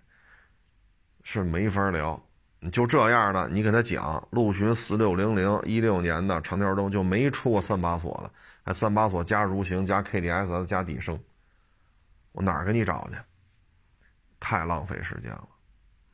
[1.23, 2.21] 是没法聊，
[2.59, 8.31] 你就这样的，你给他讲陆巡四六零零一六年的长条灯就没出过三把锁的，
[8.63, 11.19] 还三把锁加蠕行加 KDS 加底升，
[12.33, 13.17] 我哪儿给你找去？
[14.39, 15.47] 太浪费时间了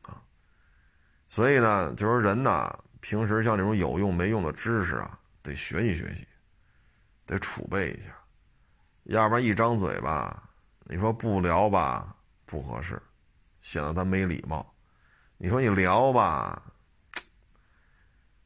[0.03, 0.21] 啊！
[1.29, 6.27] 所以呢，就是人呢，平时像这种有用没用的知识啊，得学习学习，
[7.25, 8.15] 得储备一下，
[9.05, 10.47] 要不然一张嘴吧，
[10.83, 13.01] 你说不聊吧不合适，
[13.61, 14.71] 显得咱没礼貌。
[15.41, 16.61] 你说你聊吧，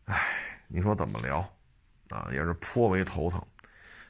[0.06, 0.16] 哎，
[0.68, 1.40] 你说怎么聊，
[2.10, 3.44] 啊，也是颇为头疼。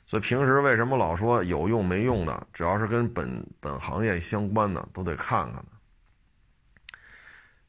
[0.05, 5.67] 所以平时为什么老说有用没用的，只要是跟本本行业相关的，都得看看呢。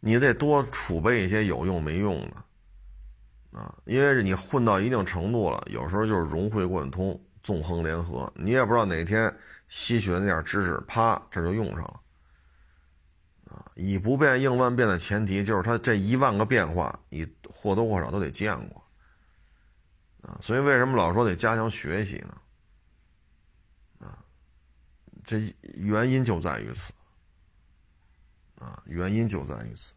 [0.00, 9.33] 你得多储备一些有用没用的，啊，因为你混到一定程度了，有时候就是融会贯通、纵横联合，你也不知道哪天
[9.68, 12.00] 吸取的那点知识，啪，这就用上了。
[13.74, 18.84] 以不变应万变的前提，就是它这一万个变化，你或多或少都得见过，
[20.22, 22.40] 啊，所以为什么老说得加强学习呢？
[24.00, 24.24] 啊，
[25.24, 26.92] 这原因就在于此，
[28.56, 29.92] 啊，原因就在于此。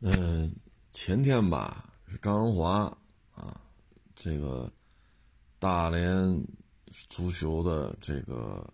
[0.00, 0.54] 嗯，
[0.90, 2.96] 前天吧，是张文华
[3.34, 3.60] 啊，
[4.14, 4.70] 这个
[5.58, 6.44] 大连
[6.90, 8.72] 足球的这个，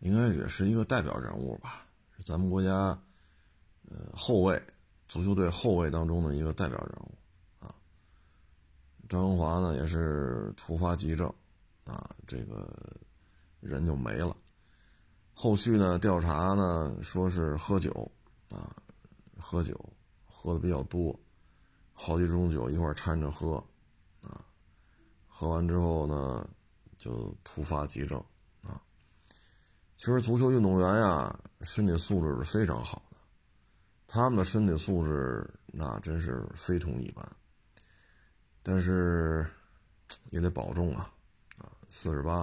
[0.00, 1.83] 应该也是一个代表人物吧。
[2.24, 2.98] 咱们国家，
[3.90, 4.60] 呃，后卫
[5.06, 7.14] 足球队后卫当中的一个代表人物
[7.64, 7.74] 啊。
[9.10, 11.32] 张文华呢也是突发急症，
[11.84, 12.66] 啊，这个
[13.60, 14.34] 人就没了。
[15.34, 18.10] 后续呢调查呢说是喝酒，
[18.48, 18.74] 啊，
[19.38, 19.78] 喝酒
[20.24, 21.14] 喝的比较多，
[21.92, 23.56] 好几种酒一块掺着喝，
[24.22, 24.42] 啊，
[25.26, 26.48] 喝完之后呢
[26.96, 28.24] 就突发急症。
[29.96, 33.16] 其实足球运动员呀，身体素质是非常好的，
[34.06, 37.26] 他们的身体素质那真是非同一般。
[38.62, 39.46] 但是
[40.30, 41.12] 也得保重啊，
[41.58, 42.38] 啊，四十八，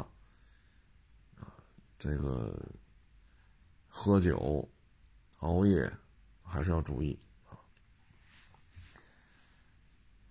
[1.40, 1.54] 啊，
[2.00, 2.58] 这个
[3.88, 4.68] 喝酒、
[5.40, 5.92] 熬夜
[6.44, 7.58] 还是要注意啊。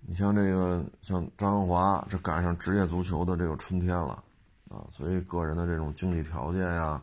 [0.00, 4.24] 你像这个，像张华，这赶上职业足球的这个春天了。
[4.70, 7.02] 啊，所以个人的这种经济条件呀，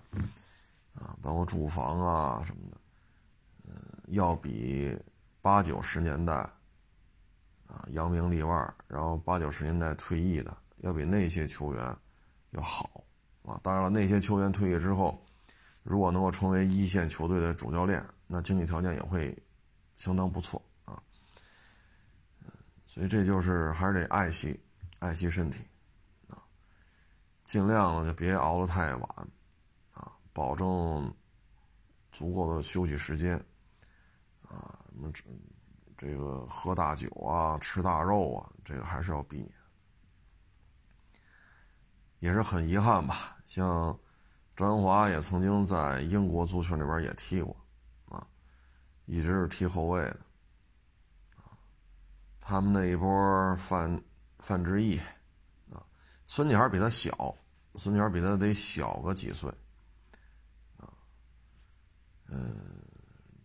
[0.96, 2.78] 啊，包括住房啊什么的，
[3.68, 3.76] 嗯，
[4.08, 4.98] 要比
[5.42, 6.34] 八九十年代，
[7.68, 11.98] 啊，扬名立万，然后八九十年代退役的，要比那些球员
[12.52, 13.04] 要好，
[13.44, 15.22] 啊，当然了，那些球员退役之后，
[15.84, 19.38] 如果能够成为一线球队的主教练，那经济条件也会
[19.98, 21.04] 相当不错啊，
[22.86, 24.58] 所以这就是还是得爱惜
[25.00, 25.60] 爱惜身体。
[27.48, 29.28] 尽量呢就别熬得太晚，
[29.94, 31.12] 啊，保证
[32.12, 33.38] 足够的休息时间，
[34.44, 35.24] 啊，什么这
[35.98, 39.50] 这个喝大酒啊、吃大肉啊，这个还是要避免。
[42.20, 43.98] 也是很遗憾吧，像
[44.54, 47.56] 张华也曾经在英国足球那边也踢过，
[48.10, 48.28] 啊，
[49.06, 50.20] 一直是踢后卫的，
[52.42, 54.04] 他们那一波范
[54.40, 55.00] 范志毅。
[56.30, 57.34] 孙女孩比他小，
[57.76, 59.50] 孙女孩比他得小个几岁，
[60.76, 60.92] 啊，
[62.28, 62.84] 嗯，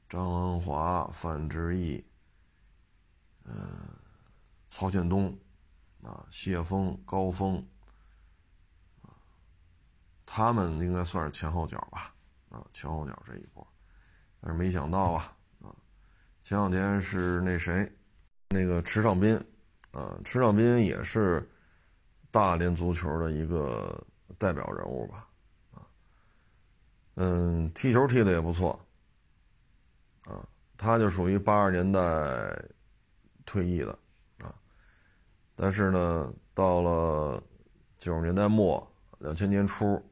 [0.09, 2.05] 张文华、范志毅，
[3.45, 3.89] 嗯，
[4.69, 5.33] 曹建东，
[6.03, 7.57] 啊，谢峰、高峰，
[9.01, 9.15] 啊，
[10.27, 12.13] 他们应该算是前后脚吧，
[12.49, 13.65] 啊，前后脚这一波，
[14.41, 15.71] 但是没想到啊，啊，
[16.43, 17.91] 前两天是那谁，
[18.49, 19.37] 那个池尚斌，
[19.93, 21.49] 啊，池尚斌也是。
[22.33, 24.03] 大连足球的一个
[24.39, 25.29] 代表人物吧，
[25.75, 25.85] 啊，
[27.17, 28.71] 嗯，踢球踢的也不错，
[30.23, 32.59] 啊，他就属于八十年代
[33.45, 33.93] 退役的，
[34.39, 34.55] 啊，
[35.55, 37.43] 但是呢，到了
[37.99, 40.03] 九十年代末、两千年初，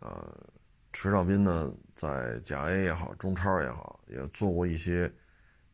[0.00, 0.36] 呃，
[0.92, 5.08] 池少斌呢，在甲 A 也好、中超也好，也做过一些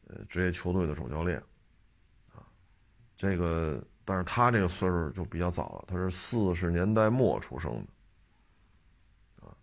[0.06, 1.42] 呃职业球队的主教练，
[2.34, 2.44] 啊，
[3.16, 3.82] 这个。
[4.10, 7.70] 但是他这个岁数就比较早了，他是四十年代末出生
[9.36, 9.54] 的，啊，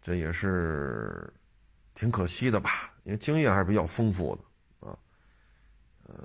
[0.00, 1.32] 这也是
[1.94, 2.92] 挺可惜的吧？
[3.04, 4.98] 因为经验还是比较丰富的，啊，
[6.08, 6.16] 呃，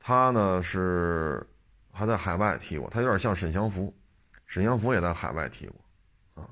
[0.00, 1.46] 他呢是
[1.92, 3.96] 还在海外踢过，他有点像沈祥福，
[4.44, 6.50] 沈祥福也在海外踢过，啊，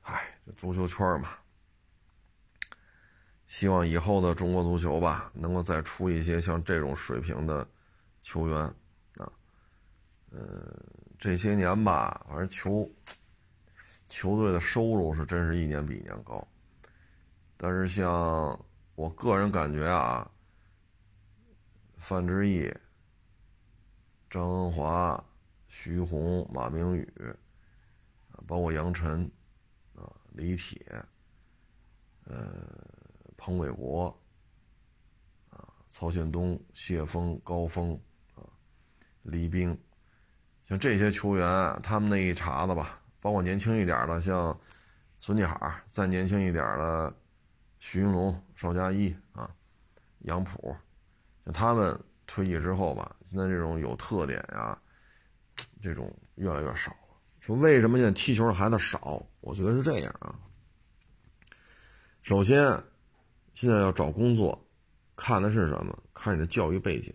[0.00, 1.28] 唉，这足球圈嘛，
[3.46, 7.68] 希望以后的中国足球吧，能够再出一些像这种水平的。
[8.24, 8.58] 球员
[9.18, 9.30] 啊，
[10.30, 10.74] 呃，
[11.18, 12.90] 这些年吧，反正球
[14.08, 16.48] 球队的收入是真是一年比一年高。
[17.58, 18.58] 但是像
[18.94, 20.28] 我个人感觉啊，
[21.98, 22.74] 范志毅、
[24.30, 25.22] 张恩华、
[25.68, 27.06] 徐宏、马明宇，
[28.46, 29.30] 包括杨晨，
[29.94, 30.82] 啊，李铁，
[32.24, 32.66] 呃，
[33.36, 34.08] 彭伟国，
[35.50, 38.00] 啊，曹宪东、谢峰、高峰，
[39.24, 39.76] 黎兵，
[40.64, 44.56] 像这些球员，他们那一茬子吧，包括年轻一点的，像
[45.20, 47.12] 孙继海，再年轻一点的。
[47.80, 49.50] 徐云龙、邵佳一啊，
[50.20, 50.74] 杨浦，
[51.44, 54.78] 像他们退役之后吧，现在这种有特点呀，
[55.82, 57.16] 这种越来越少了。
[57.40, 59.22] 说为什么现在踢球的孩子少？
[59.42, 60.34] 我觉得是这样啊。
[62.22, 62.82] 首先，
[63.52, 64.66] 现在要找工作，
[65.14, 66.02] 看的是什么？
[66.14, 67.12] 看你的教育背景。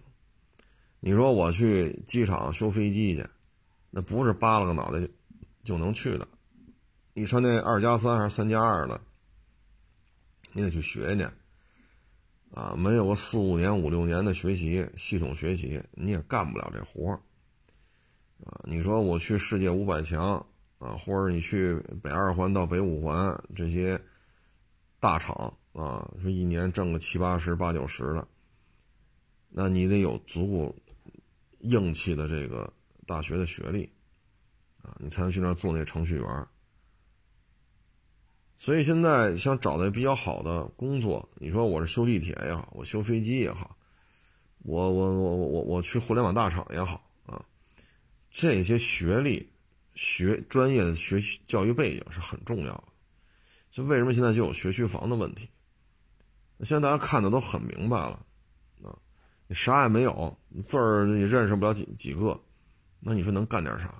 [1.00, 3.26] 你说我去机场修飞机去，
[3.90, 5.08] 那不是扒拉个脑袋
[5.64, 6.28] 就能去的。
[7.14, 9.00] 你上那二加三还是三加二的？
[10.52, 11.24] 你得去学去，
[12.52, 17.22] 啊，没有个四五年、五六年的学习系统学习，你也干不了这活儿，
[18.44, 20.44] 啊，你说我去世界五百强
[20.80, 24.02] 啊，或者你去北二环到北五环这些
[25.00, 28.28] 大厂啊，说一年挣个七八十、八九十的，
[29.50, 30.76] 那你得有足够
[31.60, 32.72] 硬气的这个
[33.06, 33.90] 大学的学历，
[34.82, 36.48] 啊，你才能去那儿做那程序员。
[38.58, 43.78] 所以现在想找的比较好的工作，你说我是修地铁也好，我修飞机也好，
[44.60, 47.44] 我我我我我去互联网大厂也好啊，
[48.30, 49.50] 这些学历、
[49.96, 52.84] 学专业的学习教育背景是很重要的。
[53.72, 55.50] 就为什么现在就有学区房的问题？
[56.64, 58.26] 现在大家看的都很明白了，
[59.50, 62.40] 你啥也没有，字儿你认识不了几几个，
[63.00, 63.92] 那你说能干点啥？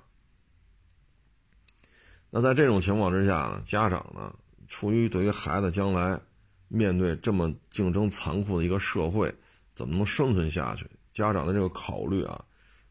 [2.30, 4.32] 那在这种情况之下呢，家长呢？
[4.68, 6.20] 出于对于孩子将来
[6.68, 9.34] 面对这么竞争残酷的一个社会，
[9.74, 10.88] 怎么能生存下去？
[11.12, 12.44] 家长的这个考虑啊，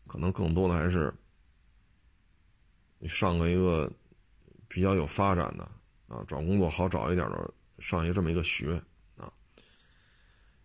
[0.05, 1.13] 可能更多的还是
[2.97, 3.89] 你上个一个
[4.67, 5.63] 比较有发展的
[6.09, 8.73] 啊，找工作好找一点的，上一个这么一个学
[9.15, 9.31] 啊。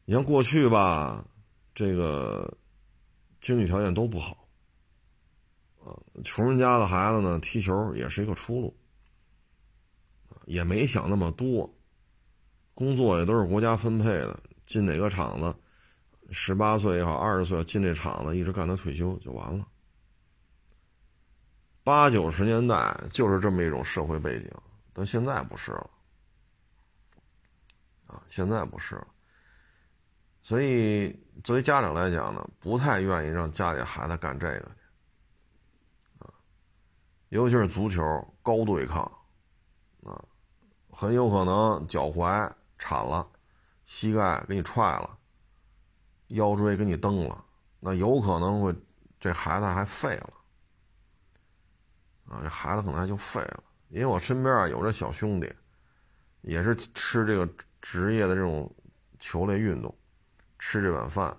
[0.04, 1.24] 你像过去吧，
[1.74, 2.56] 这个
[3.40, 4.48] 经济条件都不好
[5.80, 5.92] 啊，
[6.24, 8.76] 穷人家的孩子呢，踢球也是一个出路。
[10.46, 11.74] 也没想那么多，
[12.74, 15.56] 工作也都是国家分配的，进哪个厂子，
[16.30, 19.66] 十八岁也好，二十岁进这厂子，一直干到退休就完了。
[21.82, 24.50] 八九十年代就是这么一种社会背景，
[24.92, 25.90] 但现在不是了，
[28.06, 29.06] 啊，现在不是了。
[30.42, 36.30] 所以作为家长来讲呢，不太愿意让家里孩子干这个去，啊，
[37.30, 38.02] 尤其是足球
[38.42, 39.02] 高对抗，
[40.04, 40.24] 啊。
[40.96, 43.28] 很有可能脚踝铲了，
[43.84, 45.18] 膝盖给你踹了，
[46.28, 47.44] 腰椎给你蹬了，
[47.80, 48.72] 那有可能会
[49.18, 50.30] 这孩子还废了
[52.26, 52.38] 啊！
[52.44, 53.64] 这孩子可能还就废了。
[53.88, 55.52] 因为我身边啊有这小兄弟，
[56.42, 57.48] 也是吃这个
[57.80, 58.72] 职业的这种
[59.18, 59.92] 球类运动，
[60.66, 61.37] 吃这碗饭，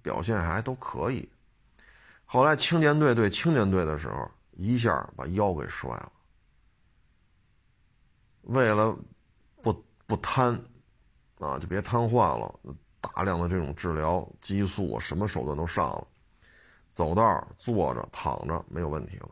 [0.00, 1.28] 表现还都可以。
[2.24, 6.12] 后来青年队对青年队的时候，一下把腰给摔了。
[8.42, 8.96] 为了
[9.60, 10.54] 不不瘫
[11.40, 12.60] 啊，就别瘫痪了，
[13.00, 16.06] 大量的这种治疗激素，什么手段都上了，
[16.92, 19.30] 走道坐着躺着没有问题了，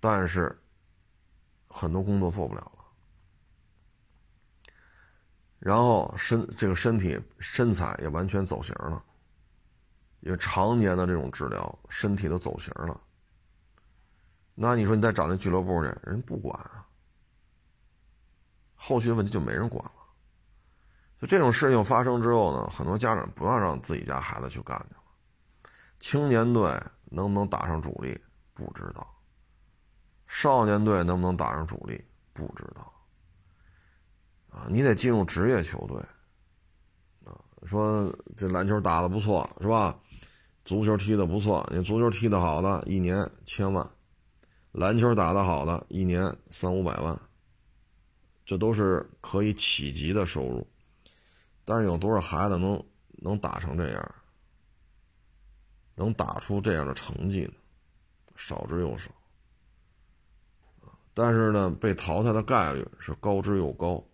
[0.00, 0.60] 但是
[1.68, 2.81] 很多工作做不了了，
[5.64, 9.00] 然后身这个身体身材也完全走形了，
[10.18, 13.00] 因为常年的这种治疗，身体都走形了。
[14.56, 16.84] 那你说你再找那俱乐部去，人不管啊。
[18.74, 19.92] 后续问题就没人管了，
[21.20, 25.70] 就这种事情发生之后呢，很多家长不要让自己家孩子去干去了。
[26.00, 26.68] 青年队
[27.04, 28.20] 能不能打上主力
[28.52, 29.06] 不知道，
[30.26, 32.91] 少年队能不能打上主力不知道，
[34.52, 35.98] 啊，你得进入职业球队，
[37.24, 37.32] 啊，
[37.64, 39.98] 说这篮球打的不错是吧？
[40.64, 43.90] 足球踢的不错，你足球踢的好的一年千万，
[44.70, 47.18] 篮球打的好的一年三五百万。
[48.44, 50.66] 这都是可以企及的收入，
[51.64, 54.14] 但是有多少孩子能能打成这样，
[55.94, 57.54] 能打出这样的成绩呢？
[58.36, 59.10] 少之又少。
[61.14, 64.04] 但是呢，被淘汰的概率是高之又高。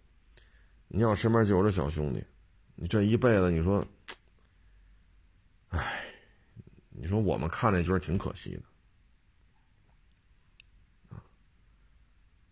[0.89, 2.25] 你像我身边就有这小兄弟，
[2.75, 3.87] 你这一辈子，你说，
[5.69, 6.05] 哎，
[6.89, 8.63] 你说我们看着觉得挺可惜的，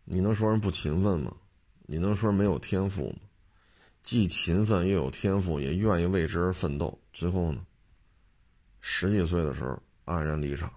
[0.05, 1.35] 你能说人不勤奋吗？
[1.87, 3.21] 你能说没有天赋吗？
[4.03, 7.67] 既勤奋又有天赋，也愿意为之而奋斗，最后呢，
[8.81, 10.73] 十几岁的时候黯然离场，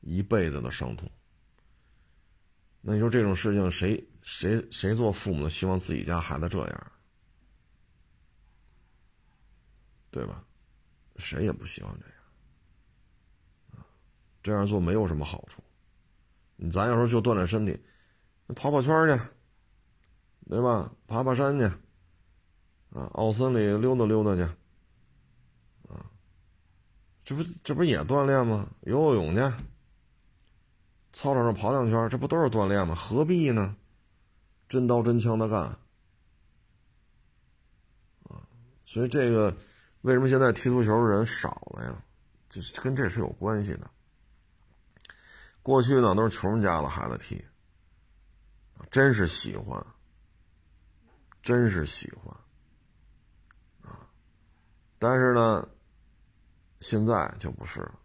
[0.00, 1.08] 一辈子的伤痛。
[2.80, 6.92] 那你说这种事情，谁谁谁做父母的希望自己家孩子这样？
[10.10, 10.44] 对吧？
[11.16, 13.84] 谁也不希望这样。
[14.42, 15.62] 这样做没有什么好处。
[16.56, 17.80] 你咱要说就锻炼身体，
[18.54, 19.24] 跑跑圈去，
[20.48, 20.92] 对吧？
[21.06, 21.64] 爬爬山去，
[22.90, 24.42] 啊，奥森里溜达溜达去，
[25.88, 26.10] 啊，
[27.24, 28.68] 这不这不也锻炼吗？
[28.82, 29.40] 游游泳去，
[31.12, 32.94] 操场上跑两圈，这不都是锻炼吗？
[32.94, 33.76] 何必呢？
[34.72, 35.60] 真刀真枪的干，
[38.22, 38.40] 啊，
[38.86, 39.54] 所以这个。
[40.00, 42.02] 为什么现在踢足球的人少了呀？
[42.48, 43.90] 这跟这是有关系的。
[45.62, 47.44] 过去呢都是穷人家的孩子踢，
[48.90, 49.86] 真是喜欢，
[51.42, 52.34] 真是喜欢，
[53.82, 54.08] 啊！
[54.98, 55.68] 但是呢，
[56.80, 58.00] 现在就不是了，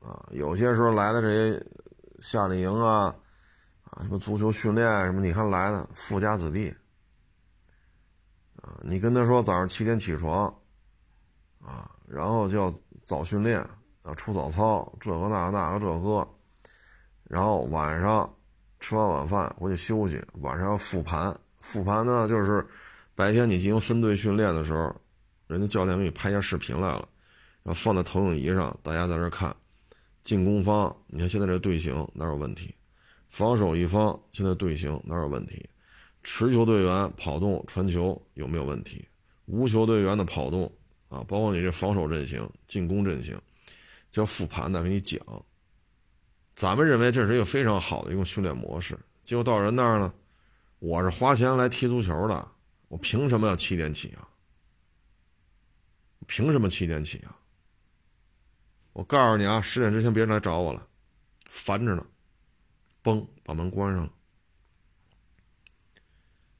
[0.00, 0.28] 啊！
[0.32, 1.66] 有些时候来的这些
[2.20, 3.14] 夏令营啊，
[3.92, 6.74] 啊，什么足球训练什么，你看来的富家子弟，
[8.56, 10.52] 啊，你跟他说早上七点起床。
[11.64, 12.74] 啊，然后就要
[13.04, 13.64] 早训练，
[14.04, 16.28] 要出早操，这个那个那个这个，
[17.22, 18.28] 然后晚上
[18.80, 21.32] 吃完晚饭回去休息，晚上要复盘。
[21.60, 22.66] 复盘呢，就是
[23.14, 24.92] 白天你进行分队训练的时候，
[25.46, 27.08] 人家教练给你拍下视频来了，
[27.62, 29.54] 然后放在投影仪上，大家在这看。
[30.24, 32.74] 进攻方，你看现在这队形哪有问题？
[33.32, 35.66] 防守一方现在队形哪有问题？
[36.22, 39.08] 持球队员跑动传球有没有问题？
[39.46, 40.70] 无球队员的跑动。
[41.08, 43.38] 啊，包括你这防守阵型、进攻阵型，
[44.10, 45.20] 叫复盘的给你讲。
[46.56, 50.12] 咱们认为这是一个非常好的一种训练模式，结果到人那儿呢，
[50.78, 52.48] 我是花钱来踢足球的，
[52.88, 54.28] 我凭什么要七点起啊？
[56.26, 57.36] 凭什么七点起啊？
[58.94, 60.86] 我告诉你啊，十点之前别来找我了，
[61.44, 62.06] 烦着呢。
[63.02, 64.08] 嘣，把门关上。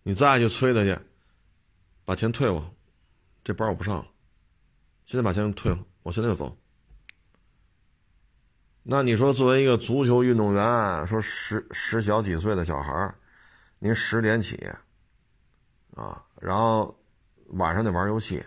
[0.02, 0.98] 你再去催他去，
[2.04, 2.74] 把钱退我，
[3.44, 4.06] 这班我不上了。
[5.06, 6.56] 现在把钱退了，我现在就走。
[8.82, 13.14] 那你说，作为一个足球运动员，说十十小几岁的小孩
[13.78, 14.56] 您十点起，
[15.94, 16.98] 啊，然后
[17.50, 18.44] 晚上得玩游戏，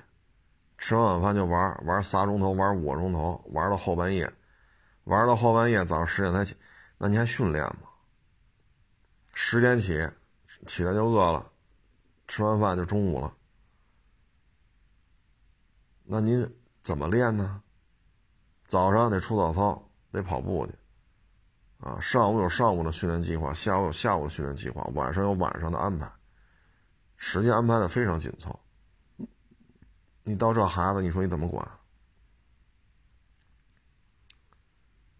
[0.78, 4.30] 吃完晚饭就玩，玩仨钟头，玩五个钟头，玩到后半夜，
[5.06, 6.54] 玩到后半夜，早上十点才起，
[6.98, 7.90] 那你还训练吗？
[9.34, 10.08] 十点起，
[10.66, 11.52] 起来就饿了，
[12.28, 13.36] 吃完饭就中午了。
[16.04, 16.50] 那您
[16.82, 17.62] 怎么练呢？
[18.66, 20.74] 早上得出早操，得跑步去，
[21.80, 26.12] 啊，上午有上午的训练计划，下午有下午的训练计划，晚上有晚上的安排，
[27.18, 28.60] 时间安排的非常紧凑。
[30.24, 31.70] 你到这孩子，你说你怎么管？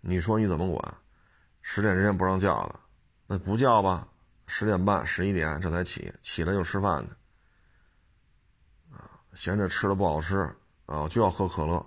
[0.02, 0.98] 你说你怎么管？
[1.68, 2.80] 十点之前不让叫的，
[3.26, 4.08] 那不叫吧？
[4.46, 7.10] 十点半、十一点这才起，起来就吃饭去，
[8.94, 10.38] 啊，嫌这吃的不好吃。
[10.86, 11.84] 啊，我就要喝可乐，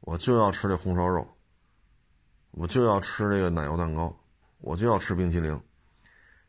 [0.00, 1.26] 我就要吃这红烧肉，
[2.50, 4.14] 我就要吃这个奶油蛋糕，
[4.58, 5.58] 我就要吃冰淇淋。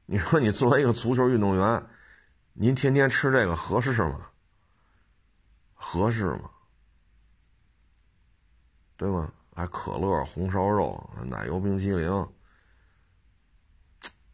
[0.05, 1.87] 你说你作为一个足球运动员，
[2.51, 4.29] 您天天吃这个合适吗？
[5.73, 6.51] 合适吗？
[8.97, 9.31] 对吗？
[9.55, 12.07] 还可乐、红烧肉、奶油冰淇淋，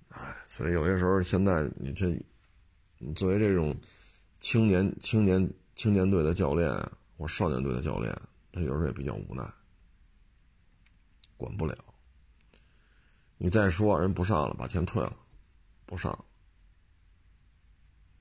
[0.10, 2.08] 哎，所以有些时候现在你这，
[2.98, 3.74] 你作为这种
[4.42, 5.50] 青年青年。
[5.74, 6.70] 青年队的教练
[7.18, 8.14] 或少年队的教练，
[8.52, 9.42] 他有时候也比较无奈，
[11.38, 11.76] 管不了。
[13.38, 15.16] 你再说人不上了，把钱退了，
[15.88, 16.26] 不上，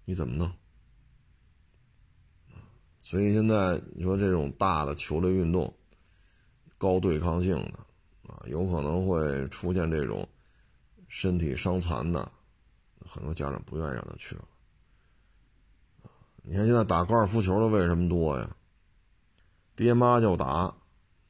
[0.04, 0.50] 你怎么弄？
[3.02, 5.76] 所以现在你说这种大的球类运动，
[6.80, 10.26] 高对抗性的啊，有可能会出现这种
[11.08, 12.26] 身体伤残的，
[13.06, 14.44] 很多家长不愿意让他去了。
[16.42, 18.56] 你看现在打高尔夫球的为什么多呀？
[19.76, 20.74] 爹妈就打，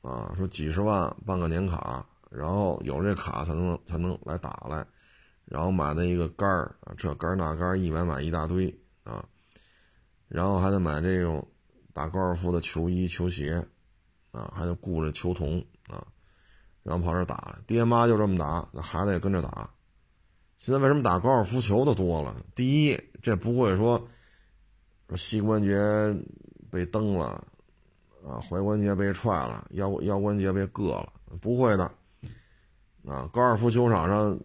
[0.03, 4.87] 啊，说几十万办个年卡，然后有这卡才能才能来打来，
[5.47, 8.73] 然后买那一个杆儿，这杆那杆一买买一大堆
[9.03, 9.29] 啊，
[10.29, 11.45] 然后还得买这种
[11.93, 13.67] 打高尔夫的球衣球鞋，
[14.33, 15.59] 啊，还得顾着球童
[15.89, 16.07] 啊，
[16.83, 19.71] 然后跑这打，爹妈就这么打，那孩子也跟着打。
[20.59, 22.37] 现在为什么打高尔夫球的多了？
[22.55, 24.07] 第一，这不会说。
[25.09, 25.75] 说膝关节
[26.71, 27.45] 被蹬了，
[28.25, 31.83] 啊，踝关节被踹了，腰腰关节被硌了，不会的，
[33.05, 34.39] 啊，高尔夫球场上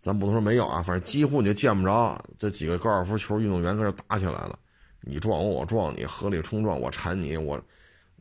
[0.00, 4.58] 咱不能说没有啊，反正几乎你就见不着这几个高尔夫球运动员跟这打起来了，
[5.00, 7.56] 你撞我，我撞你，合力冲撞，我缠你，我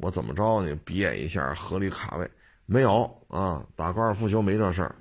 [0.04, 2.30] 我怎么着你比演一下，合理卡位，
[2.66, 4.94] 没有啊，打高尔夫球没这事儿。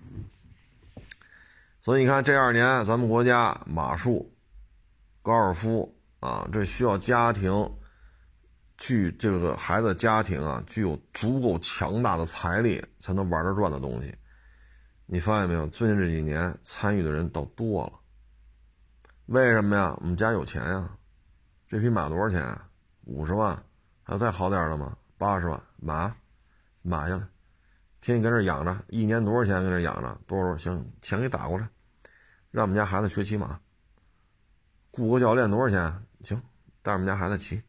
[1.81, 4.33] 所以你看这二年咱们国家马术、
[5.21, 7.69] 高尔夫啊，这需要家庭
[8.79, 14.15] 具这个孩子家庭啊，具有足够强大的财力才能玩得转的东西。
[15.07, 15.67] 你发现没有？
[15.67, 17.93] 最近这几年参与的人倒多了，
[19.27, 19.97] 为什么呀？
[20.01, 20.97] 我们家有钱呀。
[21.69, 22.57] 这匹马多少钱？
[23.05, 23.61] 五十万，
[24.03, 24.97] 还有再好点的吗？
[25.17, 26.13] 八十万，买，
[26.83, 27.23] 买下来，
[28.01, 29.63] 天天跟这养着，一年多少钱？
[29.63, 30.57] 跟这养着，多少？
[30.59, 31.69] 行，钱给打过来，
[32.51, 33.61] 让我们家孩子学骑马。
[34.91, 36.05] 雇个教练多少钱？
[36.25, 36.43] 行，
[36.83, 37.63] 带我们家孩子骑。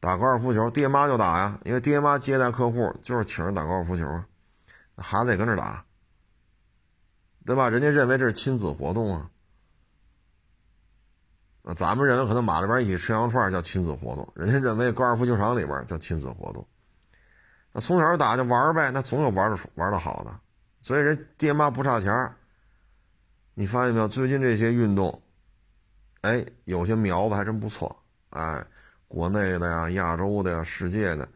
[0.00, 4.26] 打高尔夫球，爹妈就打呀，因为爹妈接待客户就是请人打高尔夫球啊，
[4.96, 5.84] 孩子也跟着打。
[7.44, 7.68] 对吧？
[7.68, 9.30] 人家认为这是亲子活动啊，
[11.68, 16.64] 那，咱们认为可能马里边一起吃羊串叫亲子活动，人家认为高尔夫球场里边叫亲子活动。
[17.72, 20.32] 那从小打就玩呗，那总有玩的玩的好的，
[20.80, 22.32] 所以人爹妈不差钱
[23.54, 24.06] 你发现没有？
[24.06, 25.20] 最近这些运动，
[26.20, 28.00] 哎，有些苗子还真不错，
[28.30, 28.64] 哎，
[29.08, 31.28] 国内的呀、亚洲的呀、世界的，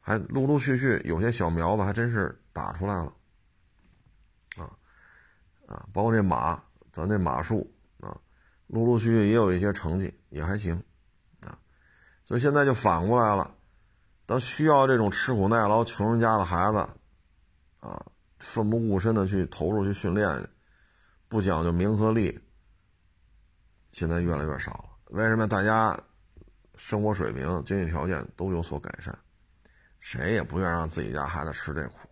[0.00, 3.12] 还陆陆续续有些小苗子还真是打出来了。
[4.56, 4.64] 啊，
[5.66, 6.58] 啊包括这马，
[6.90, 7.70] 咱这马术，
[8.74, 10.74] 陆陆续续也有一些成绩，也还行，
[11.42, 11.56] 啊，
[12.24, 13.54] 所以现在就反过来了，
[14.26, 16.78] 当需要这种吃苦耐劳、穷人家的孩子，
[17.78, 18.04] 啊，
[18.40, 20.44] 奋不顾身的去投入去训练，
[21.28, 22.36] 不讲究名和利，
[23.92, 24.86] 现在越来越少了。
[25.10, 25.46] 为什么？
[25.46, 25.96] 大家
[26.74, 29.16] 生活水平、经济条件都有所改善，
[30.00, 32.08] 谁也不愿让自己家孩子吃这苦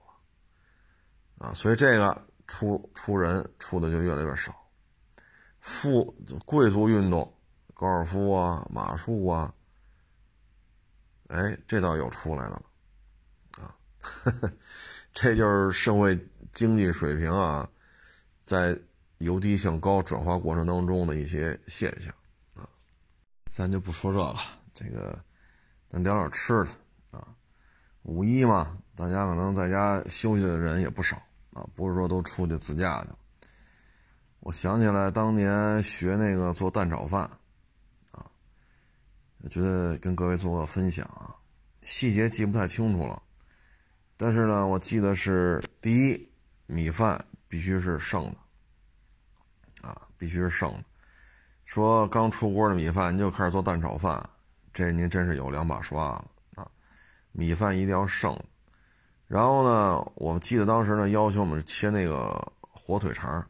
[1.41, 2.27] 了，啊，所以这个。
[2.49, 4.53] 出出人出的就越来越少，
[5.63, 6.13] 富
[6.45, 7.33] 贵族运动，
[7.73, 9.55] 高尔夫啊、马术啊，
[11.29, 12.63] 哎，这倒有出来了，
[13.59, 13.75] 啊，
[15.15, 16.19] 这就是社会
[16.53, 17.71] 经济水平啊，
[18.43, 18.77] 在
[19.19, 22.13] 由低向高转化过程当中的一些现象
[22.57, 22.69] 啊。
[23.47, 24.37] 咱就不说这个，
[24.75, 25.17] 这个
[25.89, 27.29] 咱聊点吃的啊。
[28.03, 31.17] 五一嘛，大家可能在家休息的人也不少。
[31.53, 33.19] 啊，不是说都出去自驾去了。
[34.43, 37.23] 我想起来当年学那个做蛋炒饭，
[38.11, 38.27] 啊，
[39.41, 41.33] 我觉得跟各位做个分享啊，
[41.83, 43.23] 细节记不太清楚了，
[44.17, 46.29] 但是呢，我记得是第一，
[46.67, 50.85] 米饭必须是剩的，啊，必须是剩的。
[51.65, 54.29] 说刚出锅的米饭，您就开始做蛋炒饭，
[54.75, 56.25] 这您真是有两把刷了
[56.57, 56.69] 啊，
[57.31, 58.37] 米饭一定要剩。
[59.29, 63.47] 然后呢，我记得当时呢要求我们切那个火腿肠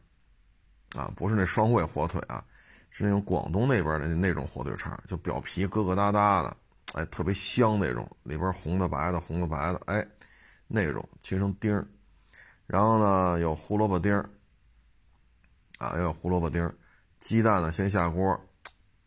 [0.95, 2.43] 啊，不是那双汇火腿啊，
[2.89, 6.57] 是那种广东那边的那种火腿肠，就表皮疙疙瘩瘩的，
[6.93, 10.05] 哎，特别香那种，里边红的白的，红的白的，哎，
[10.67, 11.87] 那种切成丁儿。
[12.67, 14.29] 然后呢，有胡萝卜丁儿
[15.79, 16.73] 啊，要有胡萝卜丁儿，
[17.19, 18.39] 鸡蛋呢先下锅，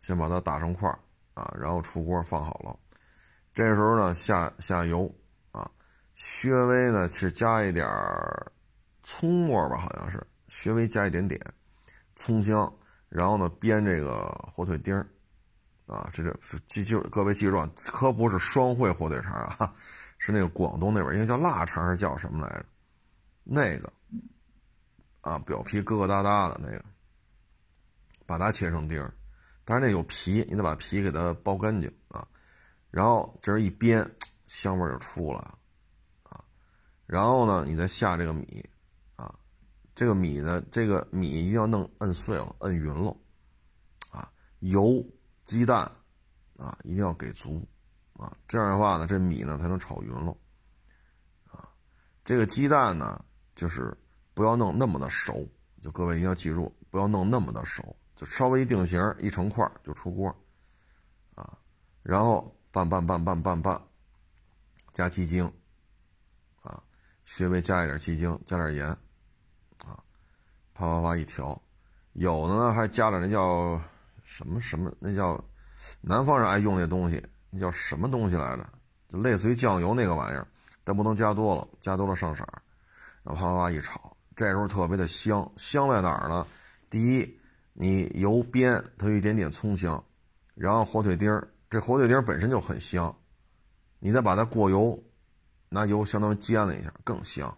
[0.01, 0.99] 先把它打成块儿
[1.35, 2.77] 啊，然后出锅放好了。
[3.55, 5.13] 这时候呢，下下油
[5.53, 5.71] 啊。
[6.15, 7.87] 稍微呢是加一点
[9.03, 11.41] 葱末吧，好像是稍微加一点点
[12.17, 12.73] 葱姜，
[13.09, 15.07] 然后呢煸这个火腿丁儿，
[15.87, 19.73] 啊，这个是记就各位记住啊，可不是双汇火腿肠啊，
[20.19, 22.67] 是那个广东那边应该叫腊肠是叫什么来着？
[23.45, 23.93] 那个
[25.21, 26.85] 啊，表皮疙疙瘩瘩的那个，
[28.27, 29.15] 把它切成丁儿，
[29.65, 32.27] 但是那有皮，你得把皮给它剥干净啊，
[32.91, 34.05] 然后这一煸，
[34.47, 35.59] 香味就出来了
[36.25, 36.43] 啊。
[37.07, 38.65] 然后呢，你再下这个米，
[39.97, 43.17] 这个米呢，这个米一定要弄摁碎了，摁匀了，
[44.11, 45.03] 啊，油、
[45.43, 45.91] 鸡蛋，
[46.59, 47.67] 啊，一定要给足，
[48.13, 50.37] 啊，这样的话呢，这米呢才能炒匀了，
[51.51, 51.67] 啊，
[52.27, 53.25] 这个鸡蛋呢，
[53.55, 53.97] 就是
[54.35, 55.49] 不要弄那么的熟，
[55.83, 60.29] 就各位一定要记住，不要弄那么的熟，就稍微一定型，一成块就出锅，
[61.35, 61.57] 啊，
[62.03, 63.81] 然后拌拌拌拌拌拌，
[64.93, 65.51] 加鸡精。
[66.61, 66.83] 啊
[67.25, 68.97] 稍微加一点鸡精，加点盐，
[70.77, 71.61] 啪啪啪一调，
[72.13, 73.81] 有的呢还加点那叫
[74.23, 75.43] 什么什么，那叫
[76.01, 78.69] 南方人爱用那东西，那叫什么东西来着？
[79.09, 80.47] 就类似于酱油那个玩意儿，
[80.85, 82.63] 但不能加多了，加多了上色儿。
[83.23, 86.47] 然后啪啪啪一炒，这时候特别的香，香在哪儿呢？
[86.91, 87.39] 第一，
[87.73, 90.03] 你油煸它有一点点葱香，
[90.55, 93.15] 然后火腿丁儿，这火腿丁儿本身就很香，
[93.99, 95.03] 你再把它过油。
[95.69, 97.53] 拿油相当于煎了一下，更香。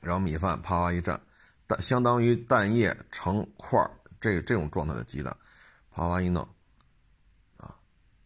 [0.00, 1.18] 然后米饭啪啪一蘸，
[1.66, 3.90] 蛋相当于蛋液成块儿
[4.20, 5.36] 这这种状态的鸡蛋，
[5.90, 6.46] 啪啪一弄，
[7.56, 7.74] 啊，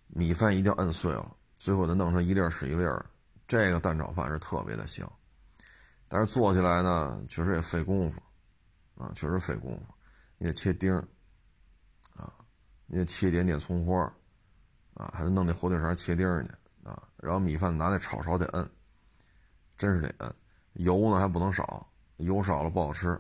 [0.08, 3.04] 米饭一定要摁碎了，最后再弄成一粒儿是一粒儿，
[3.48, 5.10] 这个蛋炒饭是特别的香。
[6.06, 8.20] 但是做起来呢，确实也费功夫，
[8.96, 9.94] 啊，确实费功夫，
[10.36, 11.06] 你得切丁儿，
[12.16, 12.32] 啊，
[12.86, 14.02] 你得切一点点葱花，
[14.94, 16.50] 啊，还得弄那火腿肠切丁儿去，
[16.88, 18.70] 啊，然后米饭拿那炒勺得摁，
[19.78, 20.34] 真是得摁，
[20.74, 23.18] 油呢还不能少，油少了不好吃。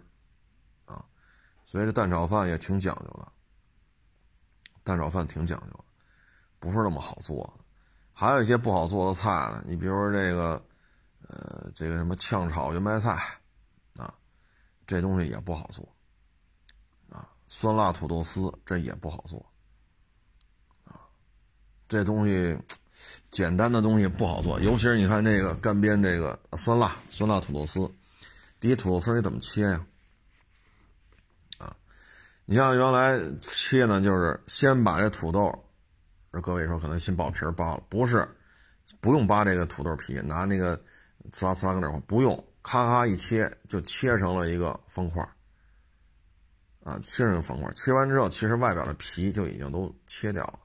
[1.70, 3.28] 所以这蛋炒饭也挺讲究的，
[4.82, 5.84] 蛋炒饭挺讲究，
[6.58, 7.64] 不是那么好做的。
[8.12, 10.60] 还有一些不好做的菜呢，你比如说这个，
[11.28, 13.22] 呃，这个什么炝炒圆白菜，
[13.94, 14.12] 啊，
[14.84, 15.88] 这东西也不好做，
[17.08, 19.38] 啊，酸辣土豆丝这也不好做，
[20.82, 20.98] 啊，
[21.88, 22.58] 这东西
[23.30, 27.88] 简单的东西不好做，尤其是你看这个干煸这个酸辣酸辣土豆丝，
[28.58, 29.86] 第一土豆丝你怎么切呀？
[32.50, 35.56] 你像原来切呢，就是先把这土豆，
[36.42, 38.28] 各位说可能先剥皮扒了，不是，
[39.00, 40.76] 不用扒这个土豆皮，拿那个
[41.30, 45.22] 呲啦呲啦跟这不用，咔咔一切就切成了一个方块
[46.82, 50.58] 啊，切成方块切完之后，其实外表的皮就已经都切掉了，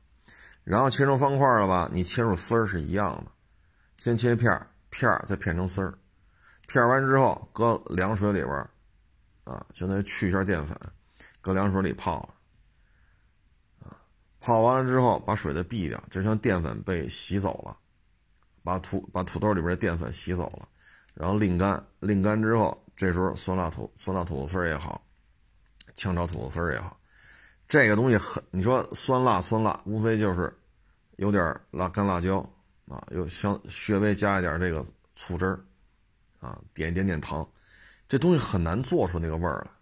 [0.64, 1.88] 然后切成方块了吧？
[1.94, 3.32] 你切出丝儿是一样的，
[3.98, 5.94] 先切片儿，片儿再片成丝儿，
[6.66, 8.56] 片完之后搁凉水里边
[9.44, 10.76] 啊，相当于去一下淀粉。
[11.46, 12.28] 搁凉水里泡，
[13.80, 13.94] 啊，
[14.40, 17.78] 泡完了之后把水再避掉，就像淀粉被洗走了，
[18.64, 20.68] 把土把土豆里边的淀粉洗走了，
[21.14, 25.06] 然后沥干，沥干之后，这时候酸辣土酸辣土豆丝也好，
[25.94, 27.00] 炝炒土豆丝也好，
[27.68, 30.52] 这个东西很，你说酸辣酸辣，无非就是
[31.18, 32.40] 有点辣干辣椒
[32.88, 34.84] 啊，又相稍微加一点这个
[35.16, 35.64] 醋汁儿，
[36.40, 37.48] 啊，点一点点糖，
[38.10, 39.75] 这东西很难做出那个味儿来。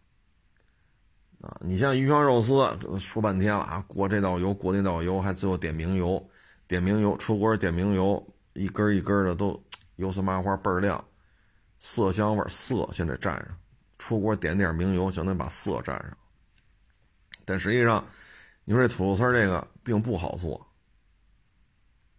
[1.44, 2.56] 啊，你像鱼香肉丝，
[2.98, 6.26] 说半天了啊，过这道油，过那道油，还最后点明油，
[6.70, 9.62] 点明油，出锅点明油，一根一根的都
[9.98, 11.04] 油丝麻花倍儿亮，
[11.78, 13.48] 色香味色先得蘸上，
[14.00, 16.18] 出锅点点明油，相当于把色蘸上。
[17.44, 18.08] 但实际上，
[18.64, 20.66] 你说这土豆丝这个并不好做，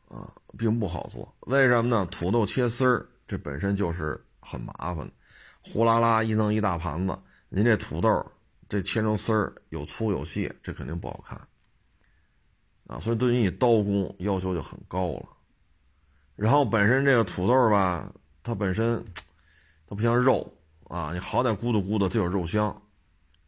[0.07, 2.05] 啊，并不好做，为什么呢？
[2.11, 5.11] 土豆切丝儿，这本身就是很麻烦，
[5.63, 7.19] 呼啦啦一弄一大盘子，
[7.49, 8.31] 您这土豆。
[8.75, 11.39] 这切成丝儿有粗有细，这肯定不好看
[12.89, 12.99] 啊！
[12.99, 15.29] 所以对于你刀工要求就很高了。
[16.35, 18.13] 然后本身这个土豆吧，
[18.43, 19.01] 它本身
[19.87, 20.53] 它不像肉
[20.89, 22.83] 啊，你好歹咕嘟咕嘟它有肉香。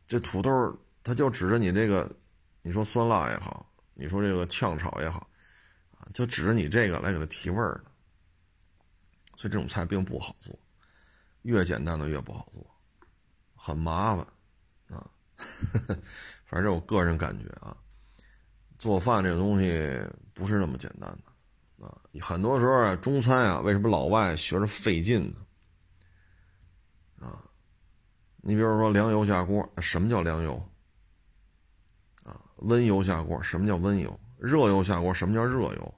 [0.07, 2.09] 这土豆它就指着你这个，
[2.63, 5.29] 你说酸辣也好，你说这个炝炒也好，
[5.99, 7.91] 啊，就指着你这个来给它提味儿的。
[9.37, 10.57] 所以这种菜并不好做，
[11.43, 12.65] 越简单的越不好做，
[13.57, 14.25] 很麻烦。
[16.45, 17.77] 反正我个人感觉啊，
[18.79, 20.01] 做饭这个东西
[20.33, 21.97] 不是那么简单的啊。
[22.21, 25.37] 很多时候啊，中餐啊，为什么老外学着费劲呢？
[27.27, 27.43] 啊，
[28.37, 30.55] 你比如说凉油下锅，什么叫凉油？
[32.23, 34.19] 啊，温油下锅，什么叫温油？
[34.39, 35.95] 热油下锅，什么叫热油？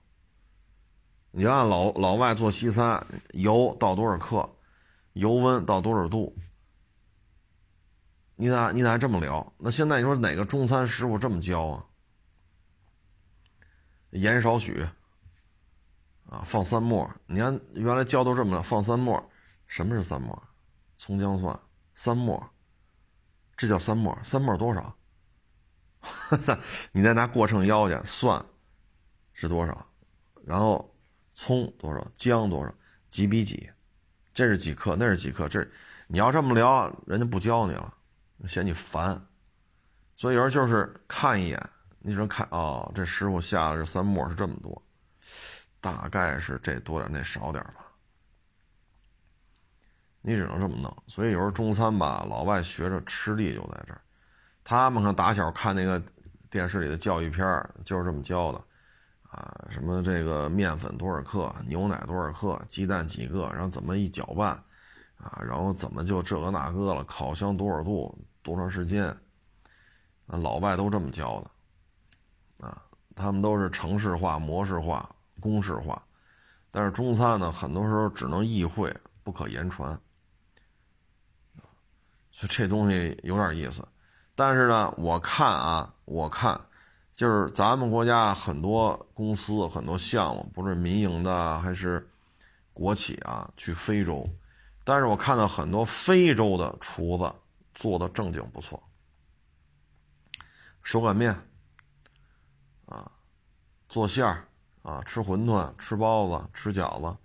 [1.30, 4.48] 你按老老外做西餐，油倒多少克，
[5.12, 6.34] 油温到多少度？
[8.40, 9.52] 你咋你咋这么聊？
[9.58, 11.84] 那现在你说哪个中餐师傅这么教啊？
[14.10, 14.86] 盐少许，
[16.30, 17.10] 啊，放三末。
[17.26, 19.28] 你看原来教都这么了，放三末。
[19.66, 20.40] 什么是三末？
[20.96, 21.58] 葱姜蒜，
[21.94, 22.48] 三末。
[23.56, 24.16] 这叫三末。
[24.22, 24.96] 三末多少？
[26.92, 28.40] 你再拿过秤腰去，蒜
[29.32, 29.84] 是多少？
[30.44, 30.94] 然后
[31.34, 32.06] 葱多少？
[32.14, 32.72] 姜多少？
[33.10, 33.68] 几比几？
[34.32, 34.94] 这是几克？
[34.94, 35.48] 那是几克？
[35.48, 35.68] 这
[36.06, 37.96] 你要这么聊，人家不教你了。
[38.46, 39.20] 嫌你烦，
[40.14, 41.60] 所以有时候就是看一眼，
[41.98, 44.80] 你只能看哦，这师傅下的这三沫是这么多，
[45.80, 47.86] 大概是这多点那少点吧，
[50.22, 50.94] 你只能这么弄。
[51.06, 54.00] 所以有时候中餐吧，老外学着吃力就在这儿，
[54.62, 56.00] 他们可能打小看那个
[56.48, 57.44] 电视里的教育片
[57.84, 58.58] 就是这么教的，
[59.30, 64.50] 啊，什么这个面粉多少克，牛奶多少克，鸡蛋几个，然后怎么一搅拌，
[65.16, 68.16] 啊，然后怎么就这个那个了，烤箱多少度。
[68.48, 69.04] 多长时间？
[70.26, 72.82] 啊，老外都这么教的，啊，
[73.14, 75.08] 他们都是程式化、模式化、
[75.40, 76.02] 公式化，
[76.70, 79.98] 但是中餐呢，很多时候只能意会，不可言传，
[82.30, 83.86] 就这东西有点意思。
[84.34, 86.60] 但是呢，我看啊，我看，
[87.14, 92.06] 就是咱们国家很多公司、很多项目，不是民营的还是
[92.74, 94.28] 国企啊，去非洲，
[94.84, 97.32] 但是我看到很多非洲的厨子。
[97.78, 98.82] 做的正经不错。
[100.82, 101.32] 手擀面，
[102.86, 103.08] 啊，
[103.88, 104.48] 做馅儿，
[104.82, 107.16] 啊，吃馄饨，吃包子，吃饺子。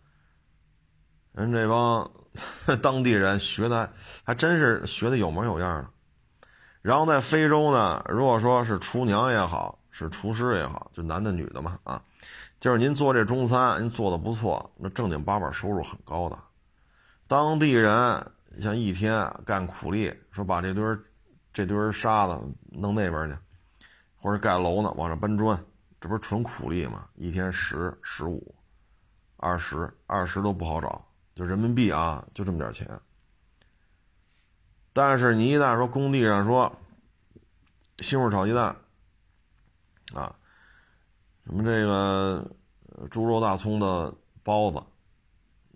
[1.32, 2.08] 人这帮
[2.84, 3.92] 当地人学的
[4.24, 5.90] 还真是学的有模有样的。
[6.84, 12.00] 然后在非洲呢，如果说是厨娘也好，是厨师也好，就男的女的嘛，啊，
[12.60, 16.38] 就是您做这中餐，您做的不错，那正经八百收入很高的。
[17.28, 20.84] 当地人像一天干苦力，说把这堆
[21.52, 22.40] 这堆沙子
[22.72, 23.38] 弄那边去。
[24.16, 25.62] 或者盖楼呢，往上搬砖，
[26.00, 27.10] 这不是纯苦力吗？
[27.16, 28.56] 一天十、十五、
[29.36, 32.88] 二十、二十都不好找，就人民币啊，就这么点钱。
[34.94, 36.74] 但是你一旦说工地上说
[38.00, 38.74] 西红柿炒鸡蛋
[40.14, 40.34] 啊，
[41.46, 42.50] 什么这个
[43.12, 44.82] 猪肉大葱的包子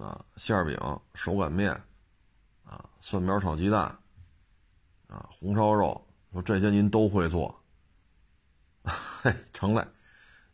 [0.02, 0.78] 啊，馅饼、
[1.16, 1.78] 手擀面，
[3.00, 3.84] 蒜苗炒鸡蛋
[5.08, 7.64] 啊，红烧肉，说这些您都会做。
[9.22, 9.86] 嘿，成嘞！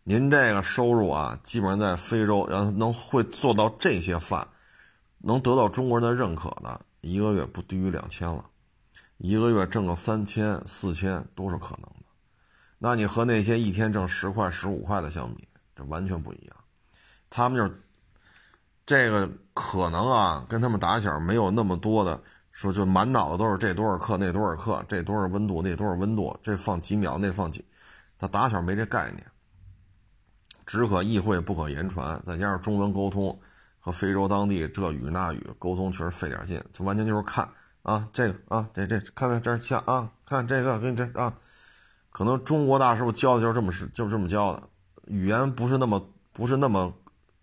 [0.04, 4.48] 您这个收入啊，基本上在非洲，然后能会做到这些饭，
[5.20, 8.46] 能得到中国人的认可的，一个月不低于两千了，
[9.18, 12.06] 一个月挣个三千、四千都是可能的。
[12.80, 16.56] 那你和那些一天挣十块、十五块的相比，这完全不一样。
[17.30, 17.82] 他们就是
[18.86, 22.22] 这个可能啊，跟他们打小没有那么多的
[22.72, 27.66] 说，就满脑子都是这多少克、那多少克，这多少温度、那多少温度，这放几秒、那放几。
[28.20, 29.26] 他打小没这概念，
[30.66, 33.38] 只可意会不可言传，再加上中文沟通
[33.82, 37.50] 和非洲当地这语那语沟通确实费点劲，就完全就是看
[37.82, 41.36] 啊这个啊这这看看这像啊看这个给你这啊，
[42.12, 44.64] 可能中国大师傅教的就是这么是就是这么教的，
[45.08, 46.94] 语言不是那么不是那么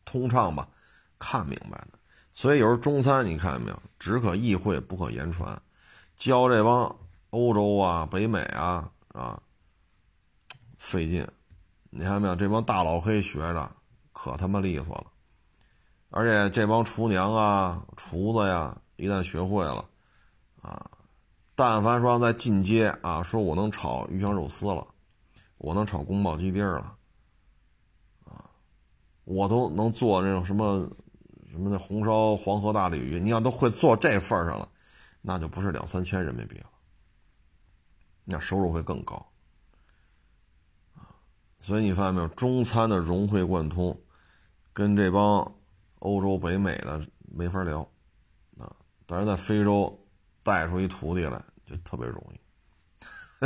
[0.07, 0.67] 通畅吧，
[1.19, 1.99] 看明白的，
[2.41, 5.61] 所以有时候中餐你看见没有，只可意会不可言传，
[6.17, 6.97] 教这帮
[7.29, 9.43] 欧洲啊北美啊啊。
[10.79, 11.29] 费劲，
[11.91, 12.35] 你看见没有？
[12.35, 13.71] 这帮大老黑学的
[14.15, 15.09] 可他妈利索了，
[16.09, 19.85] 而且这帮厨娘啊、厨子呀，一旦学会了，
[20.63, 20.91] 啊，
[21.55, 24.87] 但凡说在进阶啊，说我能炒鱼香肉丝了，
[25.59, 26.97] 我能炒宫保鸡丁了，
[28.25, 28.49] 啊，
[29.25, 30.91] 我都能做那种什么
[31.51, 34.69] 什么的红烧黄河大鲤鱼，你要都会做这份上了，
[35.21, 36.71] 那就不是两三千人民币了，
[38.25, 39.27] 那收入会更高。
[41.61, 44.01] 所以你发现没有，中餐的融会贯通，
[44.73, 45.55] 跟这帮
[45.99, 47.81] 欧洲、北美的没法聊
[48.59, 48.75] 啊。
[49.07, 50.07] 但是在非洲
[50.43, 52.41] 带出一徒弟来就特别容易，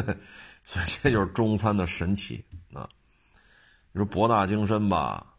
[0.63, 2.89] 所以这就是中餐的神奇啊。
[3.91, 5.35] 你说博大精深吧？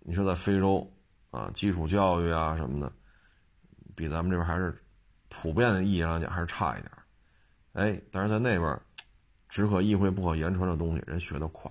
[0.00, 0.92] 你说在非洲
[1.32, 2.92] 啊，基础教育啊什么的，
[3.96, 4.80] 比咱们这边还是
[5.28, 6.92] 普遍的意义上讲还是差一点。
[7.72, 8.80] 哎，但是在那边。
[9.54, 11.70] 只可意会不可言传的东西，人学得快，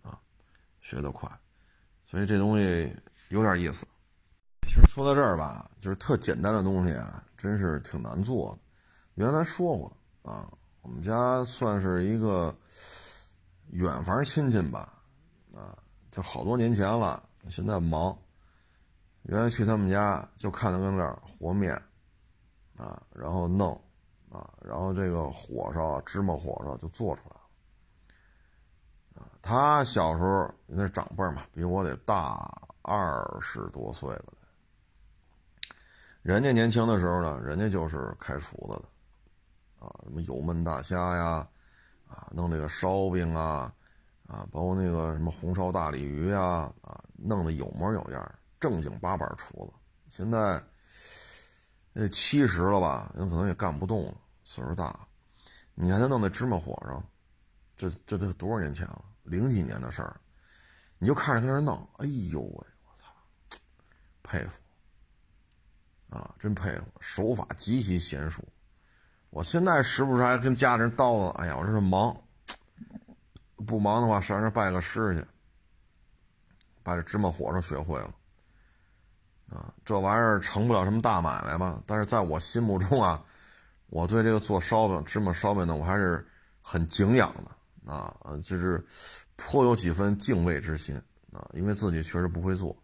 [0.00, 0.18] 啊，
[0.80, 1.30] 学得快，
[2.06, 2.90] 所以这东西
[3.28, 3.86] 有点意思。
[4.66, 8.58] 其实说到这儿吧，就是特简单的东西啊，真是挺难做的。
[9.16, 12.56] 原来说过啊，我们家算是一个
[13.72, 14.90] 远房亲戚吧，
[15.54, 15.76] 啊，
[16.10, 18.16] 就好多年前了，现在忙。
[19.24, 21.74] 原来去他们家就看他跟那儿和面，
[22.76, 23.78] 啊，然后弄。
[24.30, 27.40] 啊，然后这个火烧芝麻火烧就做出来了。
[29.22, 32.44] 啊，他小时候那是长辈嘛，比我得大
[32.82, 34.32] 二十多岁了。
[36.22, 41.48] 人家年轻的时候呢，人家就是开厨子的，啊，什么油焖大虾呀，
[42.08, 43.72] 啊，弄这个烧饼啊，
[44.26, 49.72] 啊，包括那个什么红烧大鲤鱼呀，啊，弄得有模有样，正经八板厨子。
[50.08, 50.62] 现在
[51.92, 54.14] 那七十了吧，有可能也干不动了。
[54.42, 55.06] 岁数大了，
[55.74, 57.02] 你看他弄那芝麻火烧，
[57.76, 59.04] 这这都多少年前了？
[59.24, 60.18] 零几年的事儿，
[60.96, 63.58] 你就看着跟那弄，哎呦喂，我操，
[64.22, 68.42] 佩服啊，真佩服，手法极其娴熟。
[69.28, 72.16] 我现在时不时还跟家里人叨叨，哎呀，我这是忙，
[73.66, 75.26] 不忙的话上这拜个师去，
[76.82, 78.14] 把这芝麻火烧学会了。
[79.54, 81.82] 啊，这玩意儿成不了什么大买卖嘛？
[81.86, 83.24] 但是在我心目中啊。
[83.90, 86.26] 我对这个做烧饼、芝麻烧饼呢，我还是
[86.60, 88.84] 很敬仰的啊，就是
[89.36, 91.00] 颇有几分敬畏之心
[91.32, 92.76] 啊，因为自己确实不会做。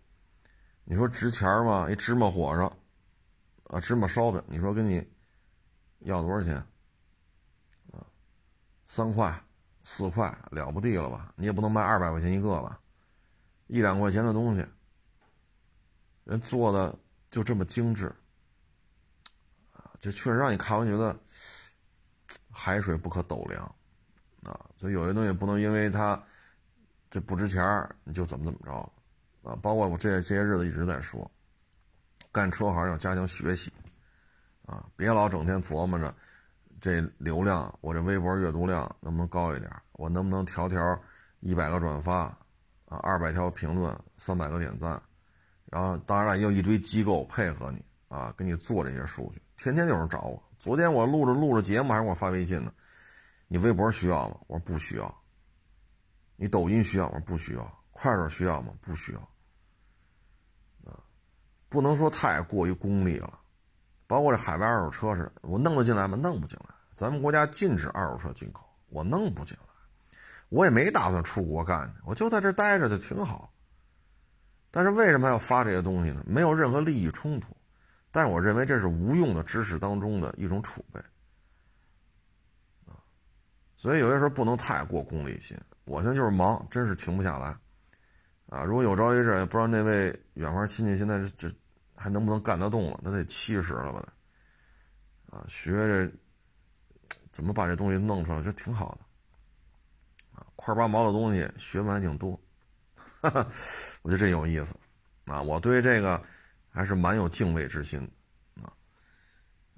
[0.85, 1.91] 你说值钱吗？
[1.91, 2.73] 一芝麻火烧
[3.75, 5.05] 啊，芝麻烧饼，你说跟你
[6.01, 6.55] 要多少钱
[7.91, 8.07] 啊？
[8.87, 9.43] 三块、
[9.83, 11.33] 四块了不地了吧？
[11.35, 12.79] 你也不能卖二百块钱一个吧？
[13.67, 14.65] 一两块钱的东西，
[16.31, 16.97] 人做的
[17.29, 18.07] 就这么精致
[19.73, 19.91] 啊。
[19.99, 21.19] 这确实让你看完觉得
[22.51, 23.65] 海水不可斗量
[24.45, 26.23] 啊，所以有些东西不能因为它
[27.11, 27.63] 这不值钱
[28.05, 28.73] 你就怎么怎么着
[29.43, 29.59] 啊。
[29.61, 31.29] 包括我这这些日子一直在说，
[32.31, 33.73] 干车行要加强学习
[34.67, 36.15] 啊，别老整天琢磨着
[36.81, 41.03] 这流量，我这微博阅读量能不能高一点，我能不能条条
[41.41, 42.21] 一百个转发
[42.87, 45.03] 啊，二百条评论，三百个点赞，
[45.71, 49.41] 然后当然了，也有一堆机构配合你啊，给你做这些数据。
[49.57, 50.43] 天天有人找我。
[50.59, 52.73] 昨天我录着录着节目，还给我发微信呢。
[53.47, 54.37] 你微博需要吗？
[54.49, 55.23] 我说不需要。
[56.37, 57.23] 你抖音需要吗？
[57.25, 57.83] 不需要。
[57.93, 58.73] 快手需要吗？
[58.81, 59.21] 不需要。
[60.91, 60.99] 啊，
[61.69, 63.39] 不能说太过于功利了。
[64.07, 66.17] 包括这海外二手车似的，我弄得进来吗？
[66.17, 66.75] 弄不进来。
[66.97, 69.65] 咱们国家禁止二手车进口，我弄不进来。
[70.49, 73.53] 我也没打算出国干去，我就在这待着就挺好。
[74.71, 76.23] 但是为什么要发这些东西呢？
[76.27, 77.57] 没有任何利益冲突。
[78.13, 81.01] 但是我认为这是无用的知识当中的一种储备，
[82.85, 82.99] 啊，
[83.77, 85.57] 所以有些时候不能太过功利心。
[85.85, 87.57] 我现在就是忙，真是停不下来，
[88.49, 91.55] 啊，如果有朝一日不知道那位远方亲戚现在这这
[91.95, 94.13] 还能不能干得动了，那得七十了吧？
[95.31, 96.13] 啊，学这
[97.31, 102.37] 怎么把这东西弄出来，这挺好的，啊，块八毛的东西学问还挺多，
[103.21, 103.47] 哈哈，
[104.03, 104.75] 我觉得这有意思，
[105.27, 106.23] 啊，我对这个。
[106.73, 108.01] 还是蛮有敬畏之心，
[108.63, 108.71] 啊，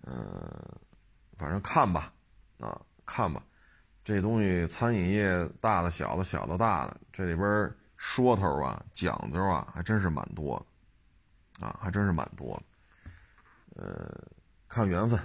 [0.03, 0.79] 呃，
[1.39, 2.13] 反正看吧，
[2.59, 3.43] 啊，看吧，
[4.05, 10.55] 这东西餐饮业大的、小的、小的、大的，这里边说头啊、讲究啊，还真是蛮多，
[11.61, 12.63] 啊，还真是蛮多，
[13.75, 14.15] 呃，
[14.69, 15.19] 看缘分，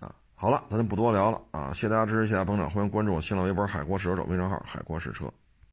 [0.00, 5.32] 啊，好了，咱就不多聊了，啊，谢谢大家支持，谢谢捧场，欢迎关注我新浪微博“海阔试车手”微信号“海阔试车”。